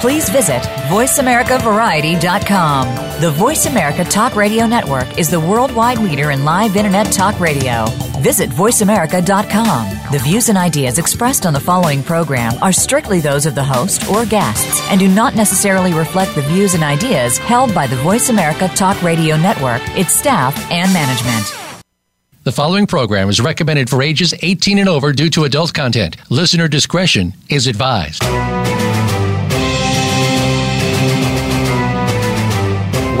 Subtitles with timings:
[0.00, 3.20] please visit VoiceAmericaVariety.com.
[3.20, 7.86] The Voice America Talk Radio Network is the worldwide leader in live Internet talk radio.
[8.20, 10.12] Visit VoiceAmerica.com.
[10.12, 14.08] The views and ideas expressed on the following program are strictly those of the host
[14.10, 18.28] or guests and do not necessarily reflect the views and ideas held by the Voice
[18.28, 21.54] America Talk Radio Network, its staff, and management.
[22.44, 26.16] The following program is recommended for ages 18 and over due to adult content.
[26.30, 28.22] Listener discretion is advised.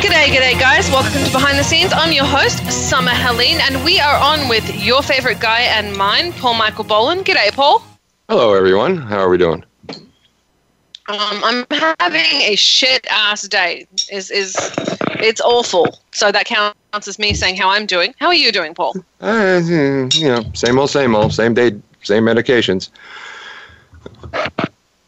[0.00, 0.90] G'day, g'day, guys.
[0.90, 1.92] Welcome to Behind the Scenes.
[1.92, 6.32] I'm your host, Summer Helene, and we are on with your favorite guy and mine,
[6.32, 7.26] Paul Michael Boland.
[7.26, 7.84] G'day, Paul.
[8.28, 8.96] Hello, everyone.
[8.96, 9.62] How are we doing?
[9.90, 13.86] Um, I'm having a shit ass day.
[14.10, 14.56] Is is
[15.20, 15.98] it's awful.
[16.12, 18.14] So that counts as me saying how I'm doing.
[18.18, 18.94] How are you doing, Paul?
[19.20, 22.88] Uh, you know, same old, same old, same day, same medications.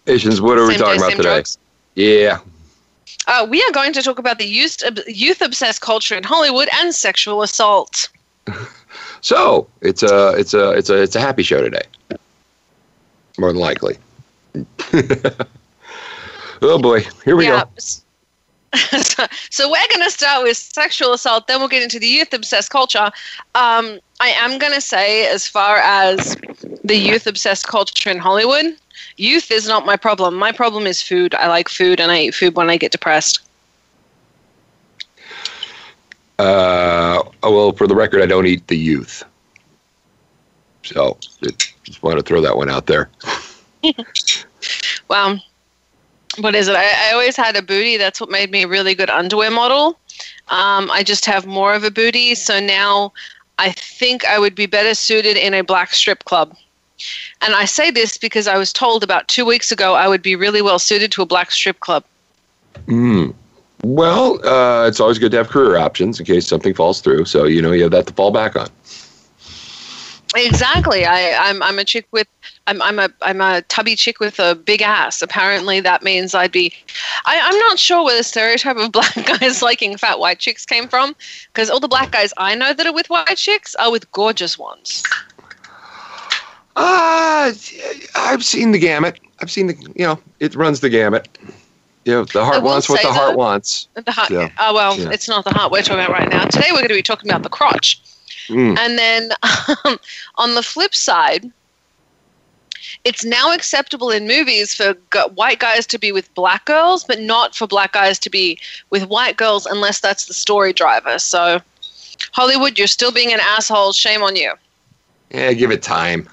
[0.05, 1.23] Patients, what are we talking day, about today?
[1.23, 1.59] drugs?
[1.95, 2.41] Yeah.
[3.27, 6.95] Uh, we are going to talk about the youth youth obsessed culture in Hollywood and
[6.95, 8.09] sexual assault.
[9.25, 11.85] So it's a it's a it's a it's a happy show today.
[13.39, 13.97] More than likely.
[16.61, 17.65] oh boy, here we yeah.
[17.65, 17.71] go.
[17.79, 22.35] so, so we're going to start with sexual assault, then we'll get into the youth
[22.35, 23.11] obsessed culture.
[23.55, 26.37] Um, I am going to say, as far as
[26.85, 28.77] the youth obsessed culture in Hollywood,
[29.17, 30.35] youth is not my problem.
[30.35, 31.35] My problem is food.
[31.35, 33.41] I like food, and I eat food when I get depressed.
[36.39, 39.25] Uh, well, for the record, I don't eat the youth.
[40.83, 41.17] So
[41.85, 43.09] just want to throw that one out there.
[45.09, 45.41] Well,
[46.39, 46.75] what is it?
[46.75, 47.97] I, I always had a booty.
[47.97, 49.99] That's what made me a really good underwear model.
[50.49, 53.13] Um, I just have more of a booty, so now
[53.59, 56.57] I think I would be better suited in a black strip club.
[57.41, 60.37] And I say this because I was told about two weeks ago I would be
[60.37, 62.05] really well suited to a black strip club.
[62.87, 63.35] Mm.
[63.83, 67.27] Well, uh, it's always good to have career options in case something falls through.
[67.27, 68.69] So you know you have that to fall back on.
[70.37, 71.05] Exactly.
[71.05, 72.27] I, I'm I'm a chick with
[72.67, 75.23] I'm I'm a I'm a tubby chick with a big ass.
[75.23, 76.73] Apparently that means I'd be
[77.25, 80.89] I, I'm not sure where the stereotype of black guys liking fat white chicks came
[80.89, 81.15] from.
[81.53, 84.59] Because all the black guys I know that are with white chicks are with gorgeous
[84.59, 85.05] ones.
[86.77, 87.53] Uh,
[88.17, 89.21] I've seen the gamut.
[89.41, 91.29] I've seen the, you know, it runs the gamut.
[92.05, 93.89] You know, the heart wants what the heart wants.
[93.95, 94.51] The heart, Yeah.
[94.59, 95.11] Oh well, Yeah.
[95.11, 96.45] it's not the heart we're talking about right now.
[96.45, 98.01] Today we're going to be talking about the crotch.
[98.49, 98.77] Mm.
[98.79, 99.31] And then
[99.85, 99.99] um,
[100.37, 101.51] on the flip side,
[103.05, 107.21] it's now acceptable in movies for g- white guys to be with black girls, but
[107.21, 108.59] not for black guys to be
[108.91, 111.19] with white girls unless that's the story driver.
[111.19, 111.61] So,
[112.33, 113.93] Hollywood, you're still being an asshole.
[113.93, 114.53] Shame on you.
[115.31, 116.29] Yeah, give it time.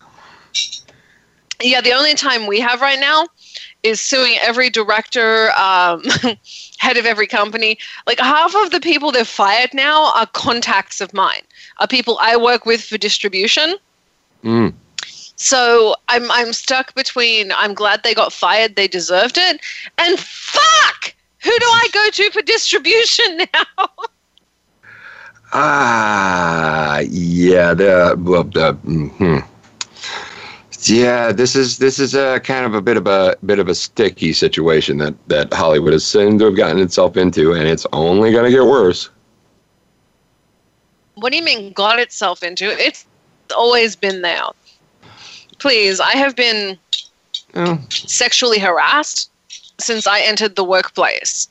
[1.62, 3.28] Yeah, the only time we have right now
[3.84, 6.04] is suing every director, um,
[6.78, 7.78] head of every company.
[8.08, 11.42] Like half of the people they've fired now are contacts of mine,
[11.80, 13.76] are people I work with for distribution.
[14.44, 14.74] Mm.
[15.36, 19.60] So I'm I'm stuck between I'm glad they got fired, they deserved it,
[19.98, 21.14] and fuck,
[21.44, 23.88] who do I go to for distribution now?
[25.54, 29.40] Ah, yeah, the well, the hmm
[30.92, 31.32] yeah.
[31.32, 34.34] This is this is a kind of a bit of a bit of a sticky
[34.34, 38.46] situation that that Hollywood has seemed to have gotten itself into, and it's only going
[38.46, 39.10] to get worse.
[41.16, 42.66] what do you mean got itself into?
[42.66, 43.06] It's
[43.56, 44.44] always been there.
[45.60, 46.78] Please, I have been
[47.54, 49.30] Oh, sexually harassed
[49.80, 51.50] since I entered the workplace.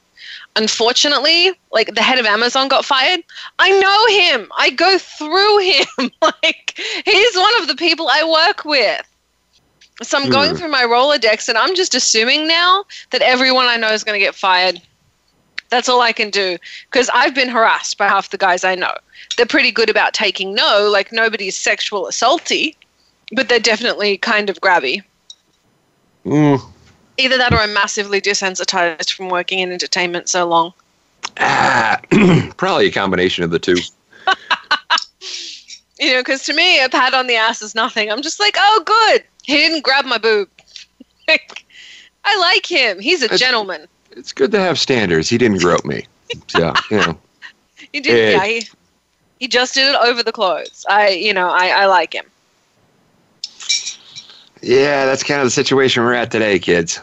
[0.57, 3.23] Unfortunately, like the head of Amazon got fired.
[3.59, 4.07] I know
[4.39, 4.51] him.
[4.59, 6.11] I go through him.
[6.23, 9.07] like he's one of the people I work with.
[10.03, 10.57] So I'm going Hmm.
[10.57, 14.25] through my Rolodex and I'm just assuming now that everyone I know is going to
[14.25, 14.81] get fired.
[15.71, 16.59] That's all I can do
[16.91, 18.93] because I've been harassed by half the guys I know.
[19.37, 22.77] They're pretty good about taking no, like nobody's sexual assaulty,
[23.33, 25.03] but they're definitely kind of grabby.
[26.25, 26.61] mm,
[27.19, 30.73] Either that or I'm massively desensitized from working in entertainment so long.
[31.39, 32.01] ah,
[32.57, 33.87] probably a combination of the two.
[35.99, 38.11] You know, because to me, a pat on the ass is nothing.
[38.11, 39.25] I'm just like, oh, good.
[39.43, 40.49] He didn't grab my boob.
[41.29, 42.99] I like him.
[43.01, 43.87] He's a It's- gentleman.
[44.13, 45.29] It's good to have standards.
[45.29, 46.05] He didn't grope me.
[46.49, 47.19] So, you know.
[47.93, 48.35] He did.
[48.35, 48.45] Yeah.
[48.45, 48.69] Yeah, he,
[49.41, 50.85] he just did it over the clothes.
[50.89, 52.25] I, you know, I, I like him.
[54.63, 57.01] Yeah, that's kind of the situation we're at today, kids.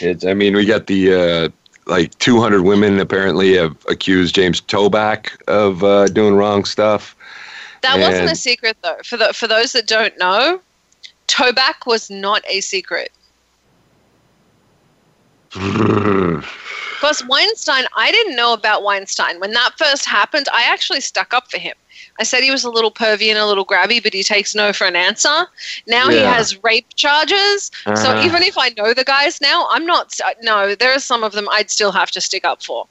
[0.00, 1.48] It's, I mean, we got the uh,
[1.86, 7.16] like 200 women apparently have accused James Toback of uh, doing wrong stuff.
[7.82, 8.98] That wasn't a secret, though.
[9.04, 10.60] For the for those that don't know,
[11.30, 13.10] Toback was not a secret.
[17.00, 19.40] Plus, Weinstein, I didn't know about Weinstein.
[19.40, 21.74] When that first happened, I actually stuck up for him.
[22.18, 24.72] I said he was a little pervy and a little grabby, but he takes no
[24.72, 25.46] for an answer.
[25.86, 27.70] Now he has rape charges.
[27.84, 28.22] So Uh-huh.
[28.22, 30.18] even if I know the guys now, I'm not.
[30.42, 32.86] No, there are some of them I'd still have to stick up for.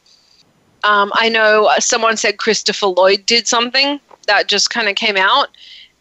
[0.83, 5.17] Um, I know uh, someone said Christopher Lloyd did something that just kind of came
[5.17, 5.49] out,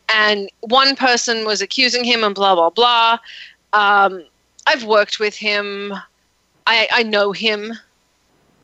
[0.09, 3.19] and one person was accusing him and blah blah blah.
[3.73, 4.25] Um,
[4.67, 5.95] I've worked with him.
[6.67, 7.73] I, I know him.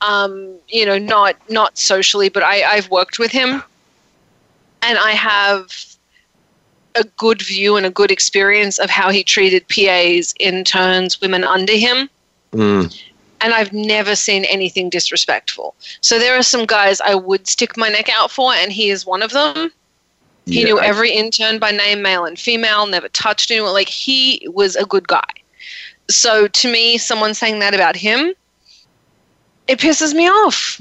[0.00, 3.62] Um, you know, not not socially, but I, I've worked with him,
[4.82, 5.68] and I have
[6.94, 11.72] a good view and a good experience of how he treated PAs, interns, women under
[11.72, 12.08] him
[12.54, 13.02] Mm.
[13.40, 15.74] and I've never seen anything disrespectful.
[16.00, 19.04] So there are some guys I would stick my neck out for, and he is
[19.04, 19.72] one of them.
[20.46, 23.72] He Yeah, knew I- every intern by name, male and female, never touched anyone.
[23.72, 25.22] Like he was a good guy.
[26.10, 28.34] So to me, someone saying that about him,
[29.68, 30.80] it pisses me off.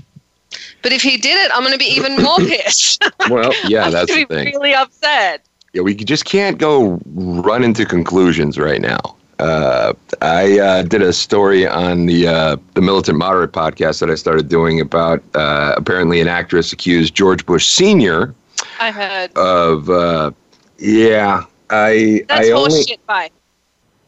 [0.81, 3.03] But if he did it, I'm going to be even more pissed.
[3.29, 4.53] well, yeah, that's the thing.
[4.53, 5.45] really upset.
[5.71, 8.99] Yeah, we just can't go run into conclusions right now.
[9.39, 14.15] Uh, I uh, did a story on the uh, the Militant Moderate podcast that I
[14.15, 18.35] started doing about uh, apparently an actress accused George Bush Senior
[18.79, 19.37] I heard.
[19.37, 20.31] of uh,
[20.77, 21.45] yeah.
[21.69, 22.99] I That's I only horseshit.
[23.07, 23.29] Bye.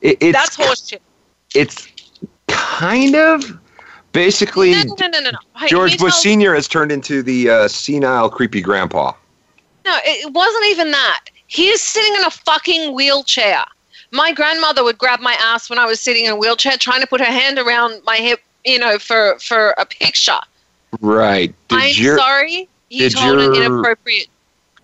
[0.02, 1.00] it, it's That's horseshit.
[1.56, 1.88] it's
[2.48, 3.60] kind of
[4.12, 5.38] basically No, no, no, no, no.
[5.58, 9.14] Hey, George Bush Senior has turned into the uh, senile creepy grandpa.
[9.86, 11.26] No, it wasn't even that.
[11.48, 13.64] He is sitting in a fucking wheelchair.
[14.12, 17.08] My grandmother would grab my ass when I was sitting in a wheelchair, trying to
[17.08, 20.40] put her hand around my hip, you know, for for a picture.
[21.02, 21.54] Right?
[21.68, 24.28] Did I'm your sorry, he did told an inappropriate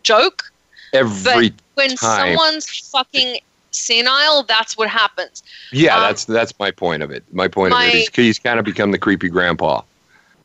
[0.04, 0.52] joke.
[0.94, 2.36] every When time.
[2.36, 3.40] someone's fucking
[3.72, 5.42] senile, that's what happens.
[5.72, 7.24] Yeah, Um, that's that's my point of it.
[7.32, 9.82] My point of it is he's kind of become the creepy grandpa,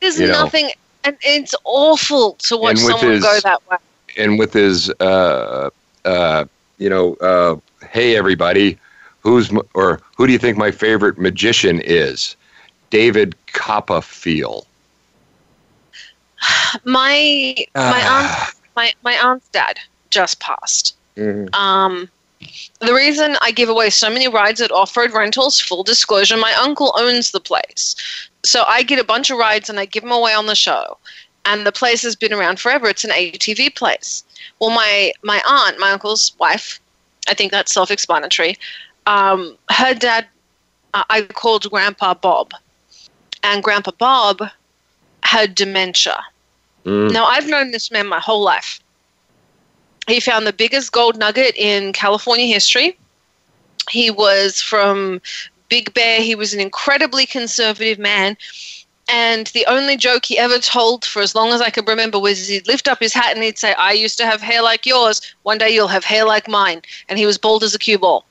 [0.01, 0.43] There's You know.
[0.43, 0.71] nothing,
[1.03, 3.77] and it's awful to watch someone his- go that way.
[4.17, 5.69] and with his, uh,
[6.05, 6.45] uh,
[6.77, 7.55] you know, uh,
[7.87, 8.77] hey everybody,
[9.19, 12.35] who's m- or who do you think my favorite magician is?
[12.89, 14.65] David Copperfield.
[16.85, 17.81] My my
[18.13, 18.51] aunt Ah.
[18.77, 19.79] My my aunt's dad
[20.09, 20.95] just passed.
[21.17, 21.53] Mhm.
[21.53, 22.09] Um,
[22.79, 26.53] the reason I give away so many rides at Off Road Rentals, full disclosure, my
[26.53, 27.95] uncle owns the place.
[28.45, 30.97] So I get a bunch of rides and I give them away on the show.
[31.45, 32.87] And the place has been around forever.
[32.87, 34.23] It's an ATV place.
[34.59, 36.79] Well, my, my aunt, my uncle's wife,
[37.27, 38.57] I think that's self explanatory,
[39.07, 40.27] um, her dad,
[40.93, 42.51] uh, I called Grandpa Bob.
[43.43, 44.43] And Grandpa Bob
[45.23, 46.19] had dementia.
[46.87, 47.11] Mm.
[47.11, 48.79] Now, I've known this man my whole life.
[50.07, 52.97] He found the biggest gold nugget in California history.
[53.89, 55.21] He was from
[55.67, 56.21] Big Bear.
[56.21, 58.37] He was an incredibly conservative man.
[59.09, 62.47] And the only joke he ever told for as long as I could remember was
[62.47, 65.21] he'd lift up his hat and he'd say, I used to have hair like yours.
[65.43, 66.81] One day you'll have hair like mine.
[67.09, 68.25] And he was bald as a cue ball.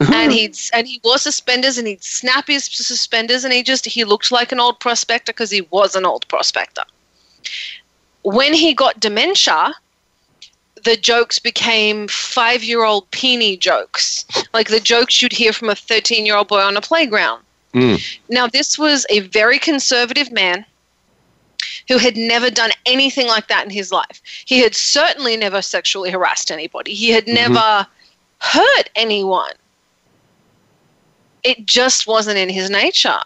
[0.12, 4.04] and he'd and he wore suspenders and he'd snap his suspenders and he just he
[4.04, 6.82] looked like an old prospector because he was an old prospector
[8.22, 9.74] when he got dementia,
[10.84, 14.24] the jokes became five year old peony jokes,
[14.54, 17.42] like the jokes you'd hear from a 13 year old boy on a playground.
[17.74, 18.18] Mm.
[18.28, 20.64] Now, this was a very conservative man
[21.88, 24.20] who had never done anything like that in his life.
[24.44, 27.86] He had certainly never sexually harassed anybody, he had never
[28.40, 29.52] hurt anyone.
[31.42, 33.18] It just wasn't in his nature.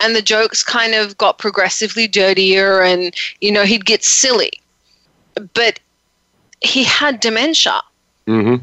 [0.00, 4.52] And the jokes kind of got progressively dirtier, and, you know, he'd get silly.
[5.54, 5.80] But
[6.60, 7.82] he had dementia.
[8.26, 8.56] hmm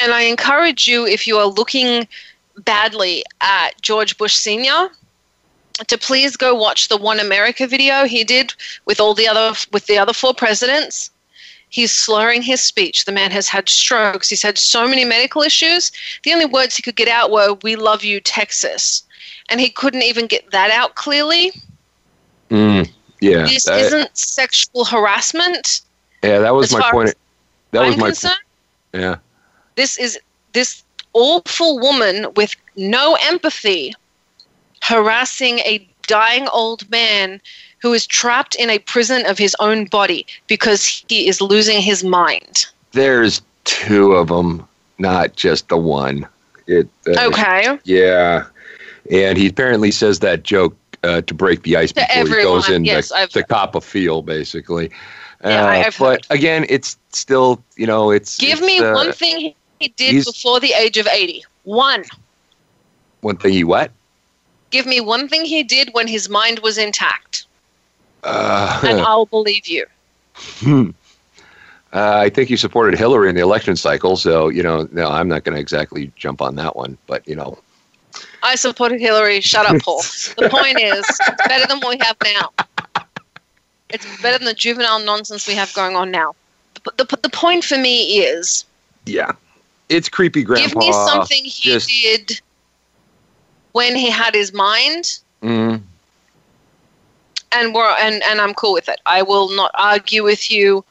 [0.00, 2.06] And I encourage you, if you are looking
[2.58, 4.90] badly at George Bush Sr.,
[5.86, 8.54] to please go watch the One America video he did
[8.84, 11.10] with all the other with the other four presidents.
[11.68, 13.04] He's slurring his speech.
[13.04, 14.28] The man has had strokes.
[14.28, 15.90] He's had so many medical issues.
[16.22, 19.02] The only words he could get out were "We love you, Texas,"
[19.48, 21.52] and he couldn't even get that out clearly.
[22.50, 22.90] Mm.
[23.20, 25.80] Yeah, This isn't sexual harassment.
[26.22, 27.14] yeah, that was my point.
[27.70, 28.34] that I'm was my concerned,
[28.92, 29.16] yeah.
[29.76, 30.18] this is
[30.52, 30.82] this
[31.14, 33.94] awful woman with no empathy
[34.82, 37.40] harassing a dying old man
[37.80, 42.04] who is trapped in a prison of his own body because he is losing his
[42.04, 42.66] mind.
[42.92, 44.66] There's two of them,
[44.98, 46.26] not just the one.
[46.66, 47.78] It uh, Okay.
[47.84, 48.46] Yeah,
[49.10, 52.72] and he apparently says that joke uh, to break the ice before he goes everyone,
[52.72, 54.90] in yes, the, I've- to cop a feel, basically.
[55.44, 59.12] Yeah, Uh, I've but again, it's still you know it's Give it's, me uh, one
[59.12, 61.44] thing he- did before the age of 80.
[61.64, 62.04] One.
[63.20, 63.90] one thing he what?
[64.70, 67.44] Give me one thing he did when his mind was intact,
[68.24, 69.84] and Uh, I'll believe you.
[70.66, 70.92] uh,
[71.92, 75.44] I think he supported Hillary in the election cycle, so you know, no, I'm not
[75.44, 77.58] going to exactly jump on that one, but you know,
[78.42, 79.40] I supported Hillary.
[79.40, 79.98] Shut up, Paul.
[80.38, 82.50] the point is, it's better than what we have now.
[83.90, 86.34] It's better than the juvenile nonsense we have going on now.
[86.84, 88.64] The, the, the point for me is
[89.06, 89.32] yeah,
[89.88, 90.68] it's creepy, Grandpa.
[90.68, 92.40] give me something he just- did
[93.72, 95.82] when he had his mind, Mm,
[97.52, 99.00] and we're and, and I'm cool with it.
[99.06, 100.84] I will not argue with you.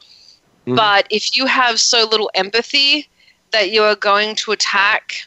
[0.66, 0.76] Mhm.
[0.76, 3.08] But if you have so little empathy
[3.50, 5.26] that you are going to attack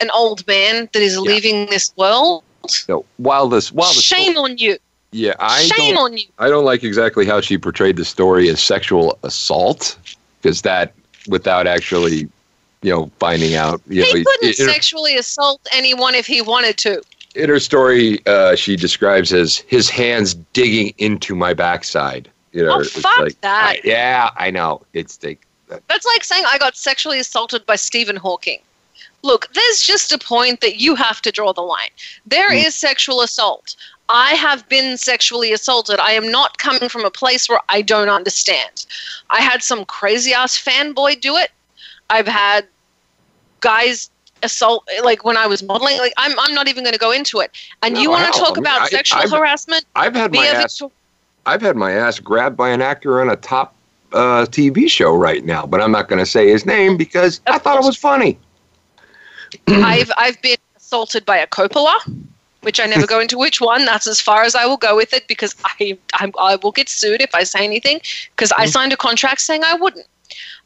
[0.00, 4.58] an old man that is leaving this world, so while this, while the shame on
[4.58, 4.78] you.
[5.12, 6.26] yeah, I shame on you.
[6.38, 9.96] I don't like exactly how she portrayed the story as sexual assault
[10.40, 10.92] because that,
[11.28, 12.28] without actually,
[12.82, 16.40] you know, finding out, you He know, couldn't in, her, sexually assault anyone if he
[16.40, 17.02] wanted to.
[17.34, 22.30] in her story, uh, she describes as his hands digging into my backside.
[22.52, 23.76] You know, Oh, it's fuck like, that.
[23.76, 24.82] I- yeah, I know.
[24.94, 25.46] It's like,
[25.88, 28.58] That's like saying I got sexually assaulted by Stephen Hawking.
[29.22, 31.90] Look, there's just a point that you have to draw the line.
[32.26, 32.86] There is Hmm.
[32.86, 33.76] sexual assault.
[34.08, 36.00] I have been sexually assaulted.
[36.00, 38.86] I am not coming from a place where I don't understand.
[39.30, 41.50] I had some crazy ass fanboy do it.
[42.08, 42.66] I've had
[43.60, 44.10] guys
[44.42, 45.98] assault like when I was modeling.
[45.98, 47.50] Like I'm I'm not even going to go into it.
[47.82, 49.84] And you want to I talk mean, about I- sexual I've- harassment?
[49.94, 50.94] I've had my ass Victor-
[51.46, 53.74] I've had my ass grabbed by an actor on a top
[54.12, 57.58] uh, TV show right now, but I'm not going to say his name because I
[57.58, 58.38] thought it was funny.
[59.68, 61.94] I've I've been assaulted by a Coppola,
[62.62, 63.84] which I never go into which one.
[63.84, 66.88] That's as far as I will go with it because I I, I will get
[66.88, 68.00] sued if I say anything
[68.34, 68.70] because I mm-hmm.
[68.70, 70.06] signed a contract saying I wouldn't.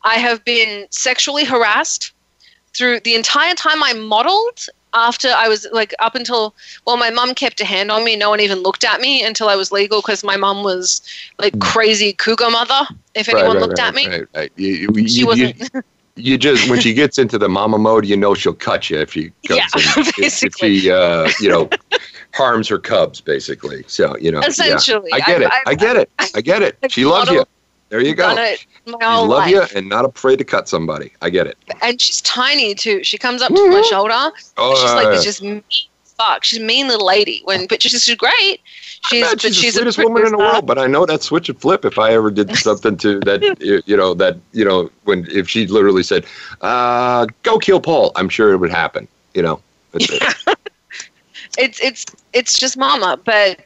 [0.03, 2.13] I have been sexually harassed
[2.75, 4.67] through the entire time I modeled.
[4.97, 6.55] After I was like up until
[6.87, 8.15] well, my mum kept a hand on me.
[8.15, 11.03] No one even looked at me until I was legal because my mum was
[11.41, 11.61] like mm.
[11.61, 12.87] crazy cougar mother.
[13.17, 14.53] If anyone right, looked right, at me, right, right.
[14.55, 15.73] You- you- she you- wasn't.
[16.17, 19.13] You just when she gets into the mama mode, you know she'll cut you if
[19.13, 20.77] she comes Yeah, if- basically.
[20.77, 21.69] if she uh, you know
[22.35, 23.85] harms her cubs basically.
[23.87, 24.47] So you know, yeah.
[24.49, 25.51] Essentially, I get I've- it.
[25.53, 26.11] I've- I get it.
[26.37, 26.79] I get it.
[26.83, 27.45] I've She loves you.
[27.91, 28.35] There you go.
[28.37, 29.51] it my whole love life.
[29.51, 31.13] you and not afraid to cut somebody.
[31.23, 31.57] I get it.
[31.83, 33.05] and she's tiny too.
[33.05, 34.31] She comes up to my shoulder.
[34.57, 35.63] Oh, she's like uh, this just mean
[36.19, 36.45] fuck.
[36.45, 37.43] She's a mean little lady.
[37.45, 38.61] When but she's, she's great.
[39.09, 40.67] She's I bet but she's, she's the sweetest a woman in the uh, world.
[40.67, 41.85] But I know that switch and flip.
[41.85, 43.43] If I ever did something to that,
[43.87, 46.25] you know that you know when if she literally said,
[46.63, 49.07] uh, "Go kill Paul," I'm sure it would happen.
[49.35, 49.61] You know.
[49.93, 50.59] That's it.
[51.59, 53.19] It's it's it's just mama.
[53.23, 53.61] But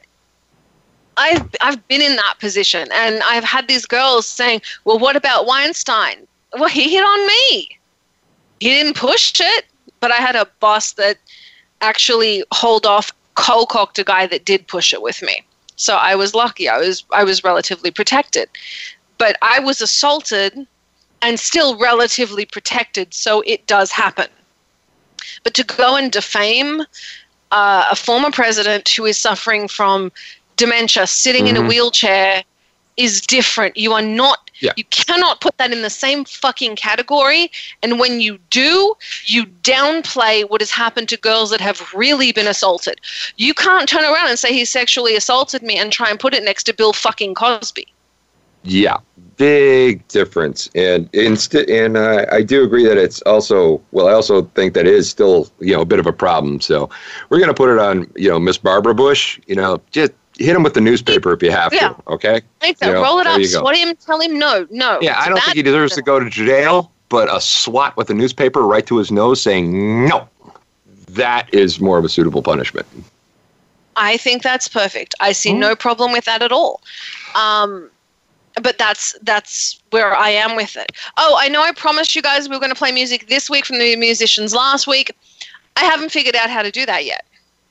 [1.17, 5.45] I've I've been in that position, and I've had these girls saying, "Well, what about
[5.45, 7.77] Weinstein?" Well, he hit on me.
[8.59, 9.65] He didn't push it,
[9.99, 11.17] but I had a boss that
[11.81, 15.43] actually hold off cold cocked a guy that did push it with me.
[15.75, 16.67] So I was lucky.
[16.67, 18.49] I was I was relatively protected.
[19.17, 20.67] But I was assaulted
[21.21, 24.27] and still relatively protected, so it does happen.
[25.43, 26.81] But to go and defame
[27.51, 30.11] uh, a former president who is suffering from
[30.55, 31.67] dementia, sitting in a Mhm.
[31.67, 32.43] wheelchair,
[32.97, 33.75] is different.
[33.77, 34.48] You are not.
[34.61, 34.73] Yeah.
[34.75, 37.51] You cannot put that in the same fucking category.
[37.83, 42.47] And when you do, you downplay what has happened to girls that have really been
[42.47, 42.99] assaulted.
[43.37, 46.43] You can't turn around and say he sexually assaulted me and try and put it
[46.43, 47.87] next to Bill fucking Cosby.
[48.63, 48.97] Yeah,
[49.37, 54.09] big difference, and inst- and uh, I do agree that it's also well.
[54.09, 56.59] I also think that is still you know a bit of a problem.
[56.59, 56.89] So
[57.29, 59.39] we're gonna put it on you know Miss Barbara Bush.
[59.47, 61.89] You know, just hit him with the newspaper if you have Yeah.
[61.89, 61.95] to.
[62.07, 62.41] Okay.
[62.61, 62.87] Like that.
[62.87, 63.41] Yeah, Roll it up.
[63.43, 63.95] Swat him.
[63.97, 64.65] Tell him no.
[64.71, 64.99] No.
[65.01, 68.13] Yeah, I don't think he deserves to go to jail, but a swat with a
[68.13, 70.27] newspaper right to his nose saying no.
[71.09, 72.87] That is more of a suitable punishment.
[73.95, 75.13] I think that's perfect.
[75.19, 75.59] I see Hmm.
[75.59, 76.81] no problem with that at all.
[77.35, 77.89] Um,
[78.61, 80.91] but that's that's where I am with it.
[81.17, 83.65] Oh, I know I promised you guys we were going to play music this week
[83.65, 85.11] from the musicians last week.
[85.75, 87.25] I haven't figured out how to do that yet.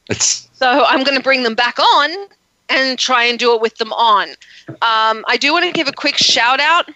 [0.09, 2.11] It's So I'm going to bring them back on
[2.69, 4.29] and try and do it with them on.
[4.69, 6.91] Um, I do want to give a quick shout out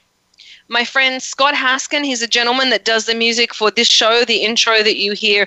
[0.73, 4.39] my friend Scott Haskin, he's a gentleman that does the music for this show, the
[4.39, 5.47] intro that you hear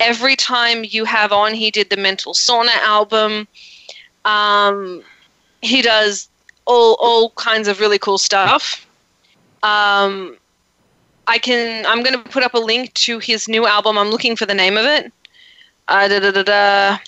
[0.00, 1.54] every time you have on.
[1.54, 3.48] He did the Mental Sauna album.
[4.24, 5.02] Um,
[5.62, 6.28] he does
[6.66, 8.86] all all kinds of really cool stuff.
[9.62, 10.36] Um,
[11.26, 11.86] I can.
[11.86, 13.96] I'm going to put up a link to his new album.
[13.96, 15.12] I'm looking for the name of it.
[15.88, 16.98] Uh, da, da, da, da.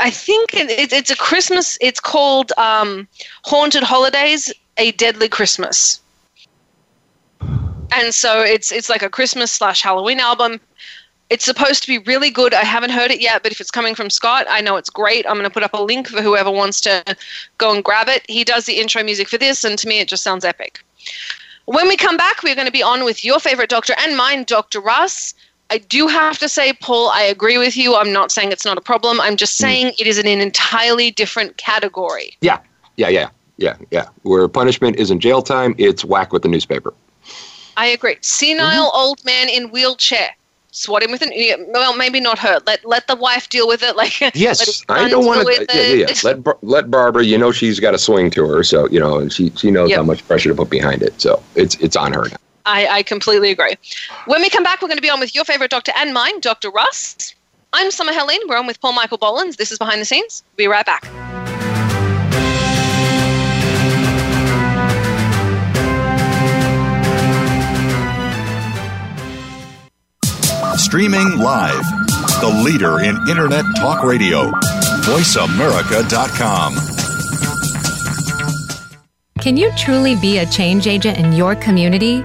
[0.00, 1.78] I think it, it's a Christmas.
[1.80, 3.08] It's called um,
[3.44, 6.00] "Haunted Holidays: A Deadly Christmas,"
[7.40, 10.60] and so it's it's like a Christmas slash Halloween album.
[11.30, 12.52] It's supposed to be really good.
[12.52, 15.24] I haven't heard it yet, but if it's coming from Scott, I know it's great.
[15.26, 17.04] I'm going to put up a link for whoever wants to
[17.56, 18.28] go and grab it.
[18.28, 20.84] He does the intro music for this, and to me, it just sounds epic.
[21.66, 24.42] When we come back, we're going to be on with your favorite doctor and mine,
[24.42, 24.80] Dr.
[24.80, 25.34] Russ.
[25.70, 27.94] I do have to say, Paul, I agree with you.
[27.94, 29.20] I'm not saying it's not a problem.
[29.20, 32.36] I'm just saying it is in an entirely different category.
[32.40, 32.58] Yeah,
[32.96, 34.08] yeah, yeah, yeah, yeah.
[34.22, 36.92] Where punishment isn't jail time, it's whack with the newspaper.
[37.76, 38.16] I agree.
[38.20, 38.96] Senile Mm-hmm.
[38.96, 40.30] old man in wheelchair.
[40.72, 41.32] Swat him with an
[41.72, 42.60] well, maybe not her.
[42.64, 43.96] Let let the wife deal with it.
[44.00, 45.66] Like Yes, I don't want to.
[45.68, 46.14] Yeah, yeah, yeah.
[46.22, 47.24] Let let Barbara.
[47.24, 49.90] You know she's got a swing to her, so you know, and she she knows
[49.90, 49.96] Yep.
[49.96, 51.20] how much pressure to put behind it.
[51.20, 52.36] So it's it's on her now.
[52.66, 53.74] I, I completely agree.
[54.26, 56.40] When we come back, we're going to be on with your favorite doctor and mine,
[56.40, 56.70] Dr.
[56.70, 57.34] Russ.
[57.72, 58.40] I'm Summer Helene.
[58.48, 59.56] We're on with Paul Michael Bolins.
[59.56, 60.42] This is Behind the Scenes.
[60.56, 61.04] We'll be right back.
[70.76, 71.84] Streaming live.
[72.40, 74.50] The leader in Internet talk radio.
[75.02, 76.74] VoiceAmerica.com.
[79.40, 82.24] Can you truly be a change agent in your community?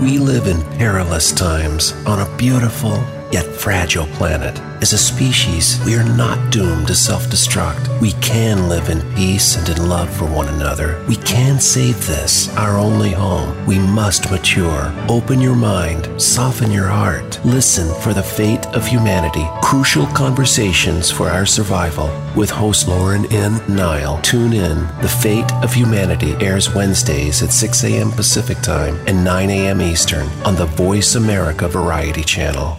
[0.00, 4.58] We live in perilous times on a beautiful yet fragile planet.
[4.80, 8.00] As a species, we are not doomed to self destruct.
[8.00, 11.04] We can live in peace and in love for one another.
[11.08, 13.66] We can save this, our only home.
[13.66, 14.92] We must mature.
[15.08, 17.40] Open your mind, soften your heart.
[17.44, 19.46] Listen for the fate of humanity.
[19.62, 22.08] Crucial conversations for our survival.
[22.36, 23.60] With host Lauren N.
[23.68, 24.20] Nile.
[24.22, 24.86] Tune in.
[25.02, 28.12] The Fate of Humanity airs Wednesdays at 6 a.m.
[28.12, 29.82] Pacific Time and 9 a.m.
[29.82, 32.78] Eastern on the Voice America Variety Channel.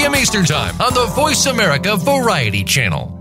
[0.01, 3.17] Eastern Time on the Voice America Variety Channel.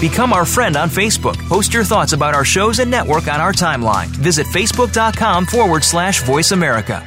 [0.00, 1.36] Become our friend on Facebook.
[1.48, 4.06] Post your thoughts about our shows and network on our timeline.
[4.08, 7.06] Visit facebook.com forward slash voice America.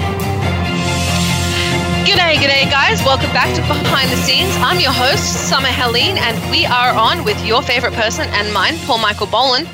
[2.03, 2.99] G'day, g'day, guys.
[3.03, 4.51] Welcome back to Behind the Scenes.
[4.57, 8.75] I'm your host, Summer Helene, and we are on with your favorite person and mine,
[8.79, 9.69] Paul Michael Boland.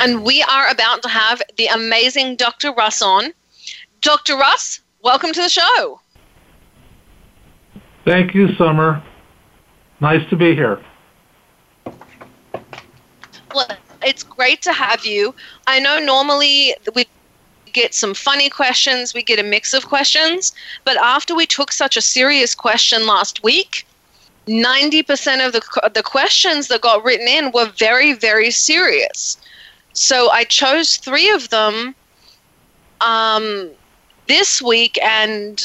[0.00, 2.72] And we are about to have the amazing Dr.
[2.72, 3.32] Russ on.
[4.00, 4.36] Dr.
[4.36, 6.00] Russ, welcome to the show.
[8.04, 9.00] Thank you, Summer.
[10.00, 10.84] Nice to be here.
[13.54, 13.68] Well,
[14.02, 15.32] it's great to have you.
[15.68, 17.06] I know normally we
[17.78, 20.52] get some funny questions, we get a mix of questions,
[20.84, 23.86] but after we took such a serious question last week,
[24.48, 29.36] 90% of the, the questions that got written in were very, very serious.
[29.92, 31.94] So I chose three of them
[33.00, 33.70] um,
[34.26, 35.64] this week, and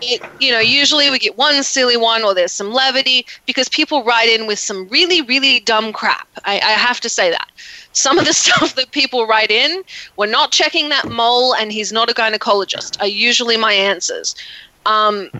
[0.00, 4.04] it, you know, usually we get one silly one or there's some levity because people
[4.04, 6.28] write in with some really, really dumb crap.
[6.44, 7.48] I, I have to say that.
[7.94, 9.82] Some of the stuff that people write in,
[10.16, 14.34] we're not checking that mole and he's not a gynecologist, are usually my answers.
[14.86, 15.30] Um,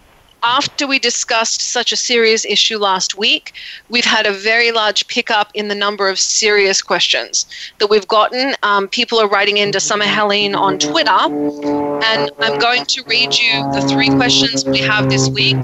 [0.45, 3.55] after we discussed such a serious issue last week,
[3.89, 7.47] we've had a very large pickup in the number of serious questions
[7.79, 8.55] that we've gotten.
[8.63, 13.63] Um, people are writing into Summer Helene on Twitter, and I'm going to read you
[13.73, 15.57] the three questions we have this week.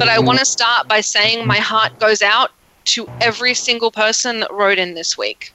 [0.00, 2.50] But I want to start by saying my heart goes out
[2.86, 5.52] to every single person that wrote in this week.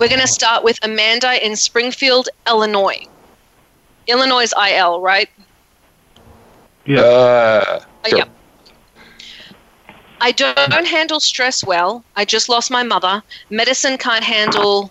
[0.00, 3.06] We're going to start with Amanda in Springfield, Illinois.
[4.06, 5.28] Illinois is IL, right?
[6.86, 7.00] Yeah.
[7.00, 8.18] Uh, Uh, sure.
[8.18, 8.28] Yep.
[10.20, 12.04] I don't handle stress well.
[12.16, 13.22] I just lost my mother.
[13.50, 14.90] Medicine can't handle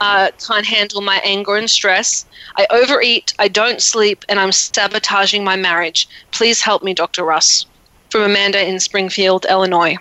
[0.00, 2.26] uh, can't handle my anger and stress.
[2.56, 3.34] I overeat.
[3.38, 6.08] I don't sleep, and I'm sabotaging my marriage.
[6.32, 7.24] Please help me, Dr.
[7.24, 7.66] Russ.
[8.10, 9.96] From Amanda in Springfield, Illinois.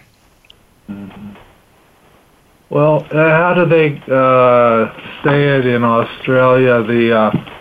[2.72, 6.82] Well, uh, how do they uh, say it in Australia?
[6.82, 7.54] The uh,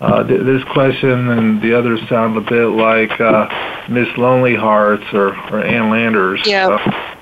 [0.00, 3.48] uh, th- this question and the others sound a bit like uh,
[3.88, 6.42] Miss Lonely Hearts or, or Ann Landers.
[6.46, 6.68] Yeah.
[6.68, 7.14] Uh,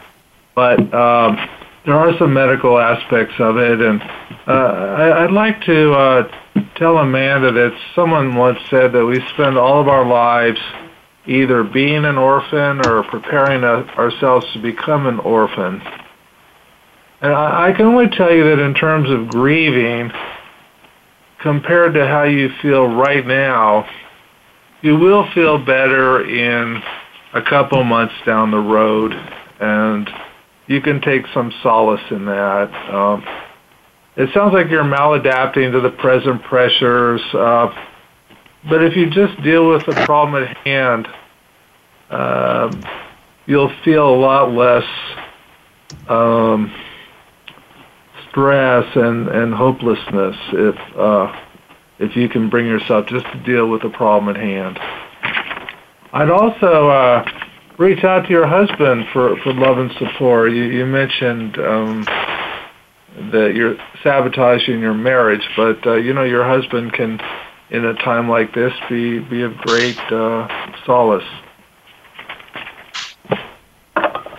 [0.55, 1.49] but um,
[1.87, 4.03] there are some medical aspects of it, and
[4.47, 4.53] uh,
[4.99, 9.81] I, I'd like to uh, tell Amanda that someone once said that we spend all
[9.81, 10.61] of our lives
[11.27, 15.81] either being an orphan or preparing uh, ourselves to become an orphan.
[17.23, 20.11] And I, I can only tell you that in terms of grieving,
[21.41, 23.89] compared to how you feel right now,
[24.83, 26.83] you will feel better in
[27.35, 29.13] a couple months down the road,
[29.61, 30.09] and
[30.67, 32.73] you can take some solace in that.
[32.93, 33.25] Um,
[34.17, 37.69] it sounds like you're maladapting to the present pressures, uh,
[38.69, 41.09] but if you just deal with the problem at hand,
[42.11, 42.85] um,
[43.47, 44.85] you'll feel a lot less
[46.09, 46.73] um,
[48.31, 51.35] stress and, and hopelessness if uh,
[51.99, 54.79] if you can bring yourself just to deal with the problem at hand.
[56.13, 57.25] I'd also uh,
[57.77, 60.53] reach out to your husband for, for love and support.
[60.53, 62.05] You, you mentioned um,
[63.31, 67.21] that you're sabotaging your marriage, but uh, you know your husband can,
[67.71, 70.49] in a time like this, be be of great uh,
[70.87, 71.29] solace.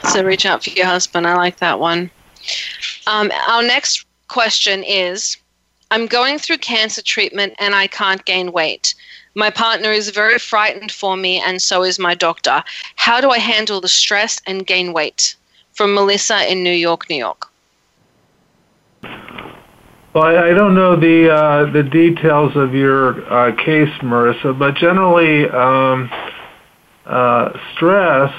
[0.09, 1.27] So reach out for your husband.
[1.27, 2.09] I like that one.
[3.11, 5.35] Um, our next question is
[5.91, 8.95] I'm going through cancer treatment and I can't gain weight.
[9.35, 12.63] My partner is very frightened for me, and so is my doctor.
[12.95, 15.35] How do I handle the stress and gain weight?
[15.73, 17.49] From Melissa in New York, New York.
[20.13, 25.49] Well, I, don't know the uh, the details of your uh, case, Marissa, but generally,
[25.49, 26.09] um,
[27.05, 28.33] uh, stress,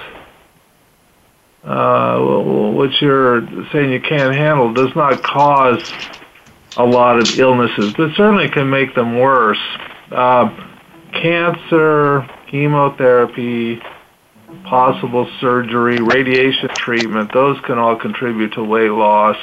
[1.65, 2.19] uh,
[2.75, 5.93] which you're saying you can't handle, does not cause
[6.77, 9.61] a lot of illnesses, but certainly can make them worse.
[10.11, 10.49] Uh,
[11.13, 13.81] cancer, chemotherapy,
[14.65, 19.37] possible surgery, radiation treatment, those can all contribute to weight loss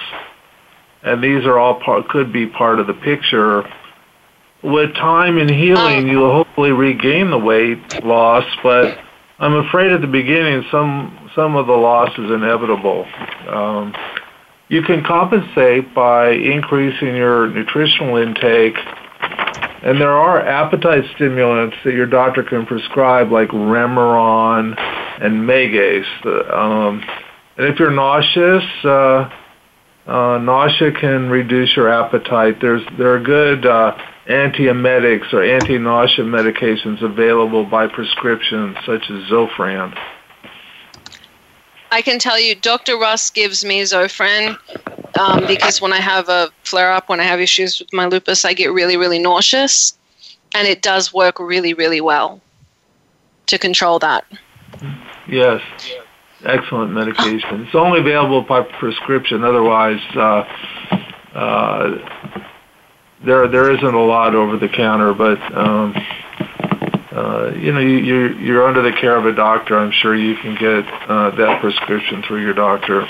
[1.01, 3.63] and these are all part, could be part of the picture.
[4.61, 8.97] With time and healing, you'll hopefully regain the weight loss, but
[9.39, 13.05] I'm afraid at the beginning some some of the loss is inevitable.
[13.47, 13.93] Um,
[14.69, 18.75] you can compensate by increasing your nutritional intake,
[19.81, 24.75] and there are appetite stimulants that your doctor can prescribe, like Remeron
[25.21, 26.53] and Megace.
[26.53, 27.03] Um,
[27.57, 29.29] and if you're nauseous, uh,
[30.07, 32.59] uh, nausea can reduce your appetite.
[32.61, 39.97] There's there are good uh, antiemetics or anti-nausea medications available by prescription, such as Zofran.
[41.91, 42.97] I can tell you, Dr.
[42.97, 44.57] Russ gives me Zofran
[45.19, 48.45] um, because when I have a flare up, when I have issues with my lupus,
[48.45, 49.97] I get really, really nauseous.
[50.53, 52.41] And it does work really, really well
[53.47, 54.25] to control that.
[55.27, 55.61] Yes,
[56.45, 57.61] excellent medication.
[57.61, 59.43] It's only available by prescription.
[59.43, 60.45] Otherwise, uh,
[61.33, 61.97] uh,
[63.23, 65.13] there there isn't a lot over the counter.
[65.13, 65.93] But um,
[67.19, 69.77] uh, you know, you, you're you're under the care of a doctor.
[69.77, 73.01] I'm sure you can get uh, that prescription through your doctor.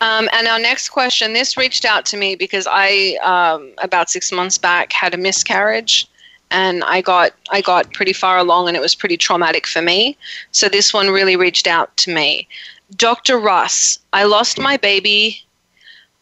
[0.00, 4.30] Um, and our next question this reached out to me because I, um, about six
[4.30, 6.08] months back, had a miscarriage.
[6.52, 10.16] And I got I got pretty far along, and it was pretty traumatic for me.
[10.52, 12.46] So this one really reached out to me.
[12.94, 13.40] Dr.
[13.40, 15.43] Russ, I lost my baby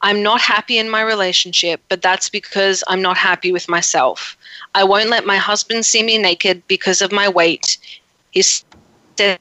[0.02, 4.36] I'm not happy in my relationship, but that's because I'm not happy with myself.
[4.74, 7.78] I won't let my husband see me naked because of my weight.
[8.32, 9.38] He says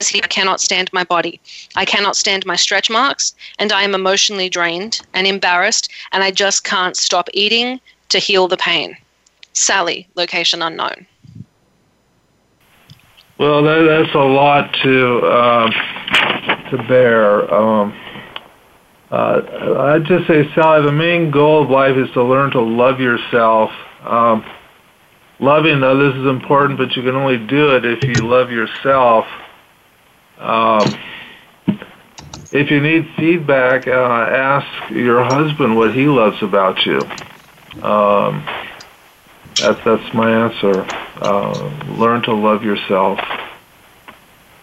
[0.00, 1.40] he cannot stand my body.
[1.76, 6.32] I cannot stand my stretch marks, and I am emotionally drained and embarrassed, and I
[6.32, 8.96] just can't stop eating to heal the pain.
[9.52, 11.06] Sally, location unknown.
[13.38, 15.70] Well, that, that's a lot to uh,
[16.70, 17.52] to bear.
[17.52, 17.94] Um,
[19.12, 22.98] uh, I'd just say, Sally, the main goal of life is to learn to love
[22.98, 23.70] yourself.
[24.02, 24.42] Um,
[25.38, 29.26] loving others is important, but you can only do it if you love yourself.
[30.38, 30.98] Um,
[32.52, 37.00] if you need feedback, uh, ask your husband what he loves about you.
[37.82, 38.46] Um,
[39.58, 40.84] that's that's my answer.
[41.20, 43.18] Uh, learn to love yourself.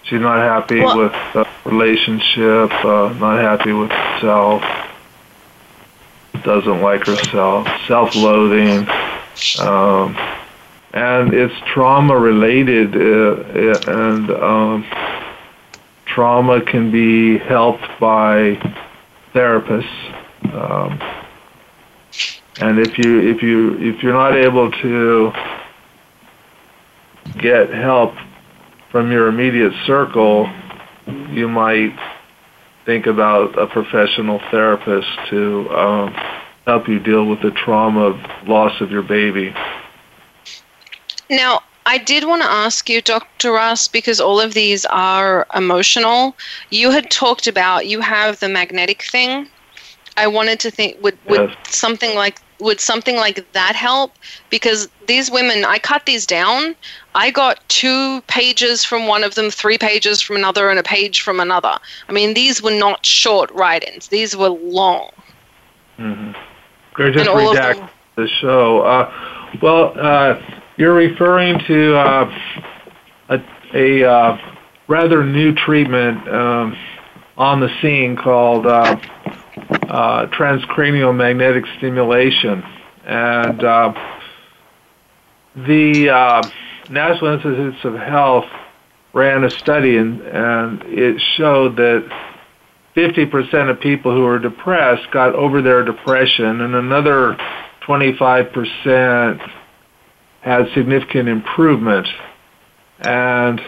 [0.09, 2.71] She's not happy well, with the relationship.
[2.83, 4.63] Uh, not happy with herself.
[6.43, 7.67] Doesn't like herself.
[7.87, 8.89] Self-loathing.
[9.59, 10.17] Um,
[10.93, 14.85] and it's trauma related, uh, and um,
[16.07, 18.55] trauma can be helped by
[19.35, 19.85] therapists.
[20.51, 20.99] Um,
[22.61, 25.31] and if you if you if you're not able to
[27.37, 28.15] get help
[28.91, 30.49] from your immediate circle,
[31.31, 31.97] you might
[32.85, 36.13] think about a professional therapist to um,
[36.65, 39.53] help you deal with the trauma of loss of your baby.
[41.29, 43.51] Now, I did want to ask you, Dr.
[43.51, 46.35] Russ, because all of these are emotional.
[46.69, 49.47] You had talked about you have the magnetic thing.
[50.17, 51.57] I wanted to think would would yes.
[51.69, 54.13] something like would something like that help?
[54.49, 56.75] Because these women, I cut these down.
[57.15, 61.21] I got two pages from one of them, three pages from another, and a page
[61.21, 61.77] from another.
[62.07, 65.11] I mean, these were not short write-ins; these were long.
[65.97, 66.31] Mm-hmm.
[66.97, 67.29] They're just
[68.15, 68.81] the show.
[68.81, 69.11] Uh,
[69.61, 70.41] well, uh,
[70.77, 72.39] you're referring to uh,
[73.29, 73.41] a,
[73.73, 74.37] a uh,
[74.87, 76.77] rather new treatment um,
[77.37, 78.65] on the scene called
[79.89, 82.63] uh, transcranial magnetic stimulation.
[83.05, 83.93] And uh,
[85.55, 86.49] the uh,
[86.91, 88.45] National Institutes of Health
[89.13, 92.07] ran a study, and, and it showed that
[92.95, 97.35] 50% of people who were depressed got over their depression, and another
[97.81, 99.51] 25%
[100.41, 102.07] had significant improvement.
[102.99, 103.59] And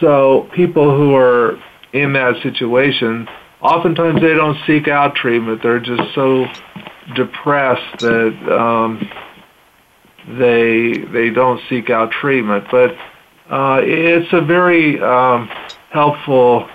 [0.00, 1.60] so people who are
[1.92, 3.28] in that situation
[3.60, 5.62] oftentimes they don't seek out treatment.
[5.62, 6.46] They're just so
[7.14, 9.08] depressed that um,
[10.38, 12.66] they they don't seek out treatment.
[12.70, 12.92] But
[13.50, 15.48] uh, it's a very um,
[15.90, 16.68] helpful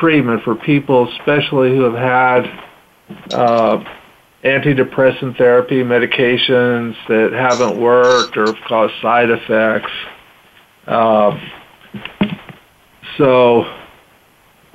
[0.00, 2.60] treatment for people, especially who have had
[3.32, 3.84] uh,
[4.44, 9.92] antidepressant therapy medications that haven't worked or have caused side effects.
[10.86, 11.38] Uh,
[13.18, 13.64] so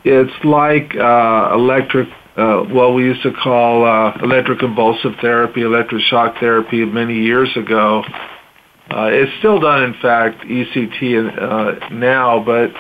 [0.06, 6.04] it's like uh, electric, uh, what we used to call uh, electric convulsive therapy, electric
[6.04, 8.04] shock therapy many years ago.
[8.92, 12.72] Uh, it's still done, in fact, ECT uh, now, but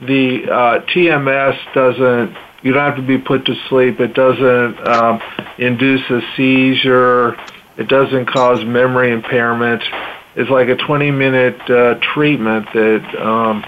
[0.00, 4.00] the uh, TMS doesn't, you don't have to be put to sleep.
[4.00, 5.20] It doesn't um,
[5.58, 7.36] induce a seizure.
[7.76, 9.82] It doesn't cause memory impairment.
[10.34, 13.62] It's like a 20 minute uh, treatment that um,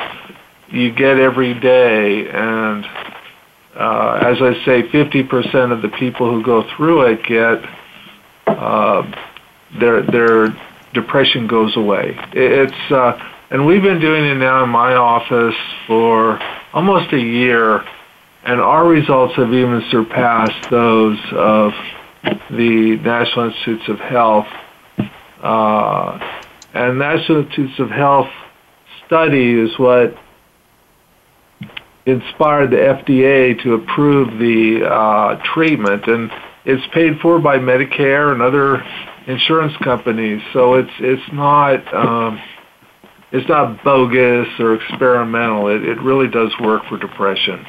[0.70, 2.28] you get every day.
[2.28, 2.84] And
[3.74, 7.64] uh, as I say, 50% of the people who go through it get
[8.46, 9.10] uh,
[9.78, 10.48] their their
[10.94, 12.18] depression goes away.
[12.32, 13.18] It's uh,
[13.50, 15.54] and we've been doing it now in my office
[15.86, 16.38] for
[16.72, 17.84] almost a year,
[18.44, 21.72] and our results have even surpassed those of
[22.50, 24.46] the National Institutes of Health.
[25.42, 26.18] Uh,
[26.74, 28.28] and National Institutes of Health
[29.06, 30.16] study is what
[32.08, 36.30] inspired the FDA to approve the uh, treatment, and
[36.64, 38.82] it's paid for by Medicare and other
[39.26, 40.42] insurance companies.
[40.52, 42.40] So it's it's not um,
[43.30, 45.68] it's not bogus or experimental.
[45.68, 47.66] It it really does work for depression.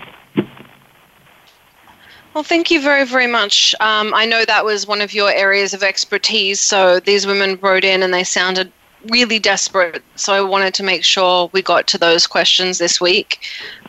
[2.33, 3.73] Well, thank you very, very much.
[3.79, 6.59] Um, I know that was one of your areas of expertise.
[6.61, 8.71] So these women wrote in and they sounded
[9.09, 10.03] really desperate.
[10.15, 13.39] So I wanted to make sure we got to those questions this week.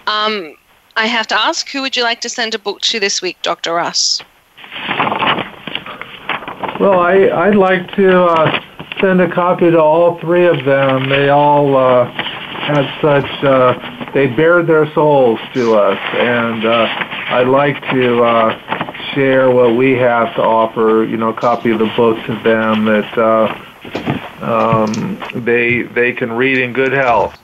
[0.06, 0.56] Um,
[0.96, 3.38] I have to ask, who would you like to send a book to this week,
[3.42, 3.74] Dr.
[3.74, 4.22] Russ?
[6.78, 8.62] Well, I, I'd like to uh,
[9.00, 11.08] send a copy to all three of them.
[11.08, 15.98] They all uh, had such, uh, they bared their souls to us.
[16.14, 16.86] And uh,
[17.30, 21.04] I'd like to uh, share what we have to offer.
[21.04, 23.54] You know, a copy of the book to them that uh,
[24.42, 27.38] um, they they can read in good health.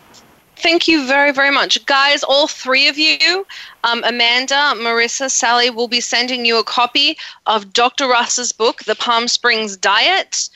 [0.59, 1.85] Thank you very, very much.
[1.85, 3.47] Guys, all three of you,
[3.85, 8.09] um, Amanda, Marissa, Sally, will be sending you a copy of Dr.
[8.09, 10.49] Russ's book, The Palm Springs Diet.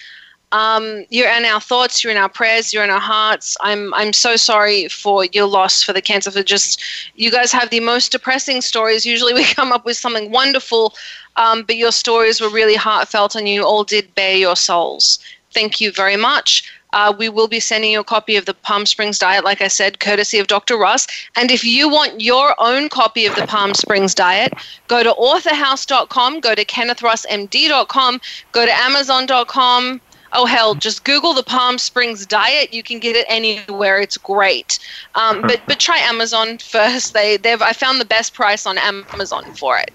[0.52, 3.56] Um, you're in our thoughts, you're in our prayers, you're in our hearts.
[3.60, 6.30] I'm I'm so sorry for your loss for the cancer.
[6.30, 6.82] For just
[7.14, 9.06] you guys have the most depressing stories.
[9.06, 10.94] Usually we come up with something wonderful,
[11.36, 15.20] um, but your stories were really heartfelt, and you all did bare your souls.
[15.52, 16.64] Thank you very much.
[16.92, 19.68] Uh, we will be sending you a copy of the Palm Springs Diet, like I
[19.68, 20.76] said, courtesy of Dr.
[20.76, 21.06] Ross.
[21.36, 24.52] And if you want your own copy of the Palm Springs Diet,
[24.88, 28.20] go to authorhouse.com, go to kennethrossmd.com,
[28.52, 30.00] go to amazon.com.
[30.32, 32.72] Oh, hell, just Google the Palm Springs Diet.
[32.72, 34.00] You can get it anywhere.
[34.00, 34.78] It's great.
[35.16, 37.14] Um, but, but try Amazon first.
[37.14, 39.90] They, they've, I found the best price on Amazon for it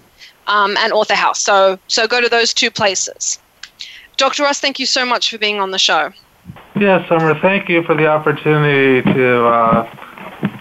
[0.46, 1.40] um, and Author House.
[1.40, 3.38] So, so go to those two places.
[4.16, 4.42] Dr.
[4.42, 6.12] Ross, thank you so much for being on the show.
[6.78, 9.96] Yeah, Summer, thank you for the opportunity to uh,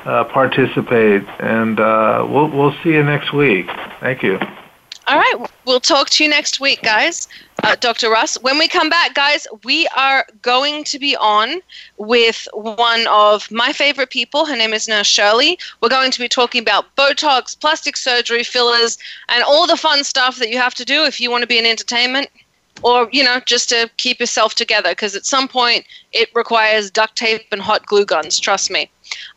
[0.06, 3.69] uh, participate, and uh, we'll, we'll see you next week.
[4.00, 4.39] Thank you.
[5.08, 7.28] All right, we'll talk to you next week, guys.
[7.63, 8.10] Uh, Dr.
[8.10, 11.60] Russ, when we come back, guys, we are going to be on
[11.98, 14.45] with one of my favorite people.
[14.45, 15.60] Her name is Nurse Shirley.
[15.82, 18.98] We're going to be talking about Botox, plastic surgery, fillers,
[19.30, 21.60] and all the fun stuff that you have to do if you want to be
[21.60, 22.30] in entertainment
[22.84, 27.16] or you know just to keep yourself together because at some point it requires duct
[27.16, 28.90] tape and hot glue guns trust me.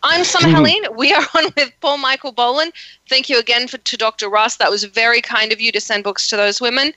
[0.02, 0.56] I'm summer mm-hmm.
[0.56, 0.84] helene.
[0.96, 2.72] We are on with paul michael boland.
[3.08, 6.04] Thank you again for, to dr russ that was very kind of you to send
[6.04, 6.92] books to those women.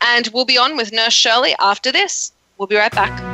[0.00, 2.32] And we'll be on with nurse shirley after this.
[2.58, 3.33] We'll be right back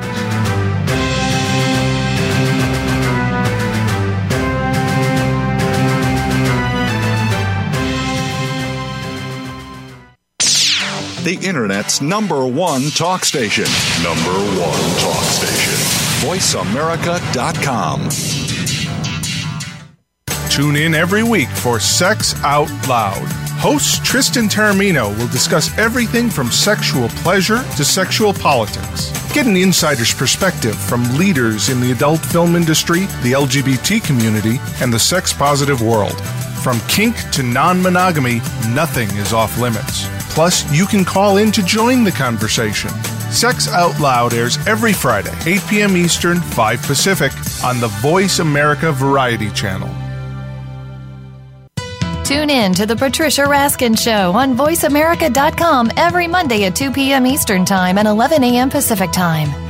[11.23, 13.67] The Internet's number one talk station.
[14.03, 15.75] Number one talk station.
[16.27, 18.09] VoiceAmerica.com.
[20.49, 23.27] Tune in every week for Sex Out Loud.
[23.59, 29.13] Host Tristan Taormino will discuss everything from sexual pleasure to sexual politics.
[29.35, 34.91] Get an insider's perspective from leaders in the adult film industry, the LGBT community, and
[34.91, 36.19] the sex positive world.
[36.63, 40.09] From kink to non monogamy, nothing is off limits.
[40.31, 42.91] Plus, you can call in to join the conversation.
[43.31, 45.97] Sex Out Loud airs every Friday, 8 p.m.
[45.97, 47.33] Eastern, 5 Pacific,
[47.65, 49.89] on the Voice America Variety Channel.
[52.25, 57.27] Tune in to the Patricia Raskin Show on VoiceAmerica.com every Monday at 2 p.m.
[57.27, 58.71] Eastern Time and 11 a.m.
[58.71, 59.70] Pacific Time.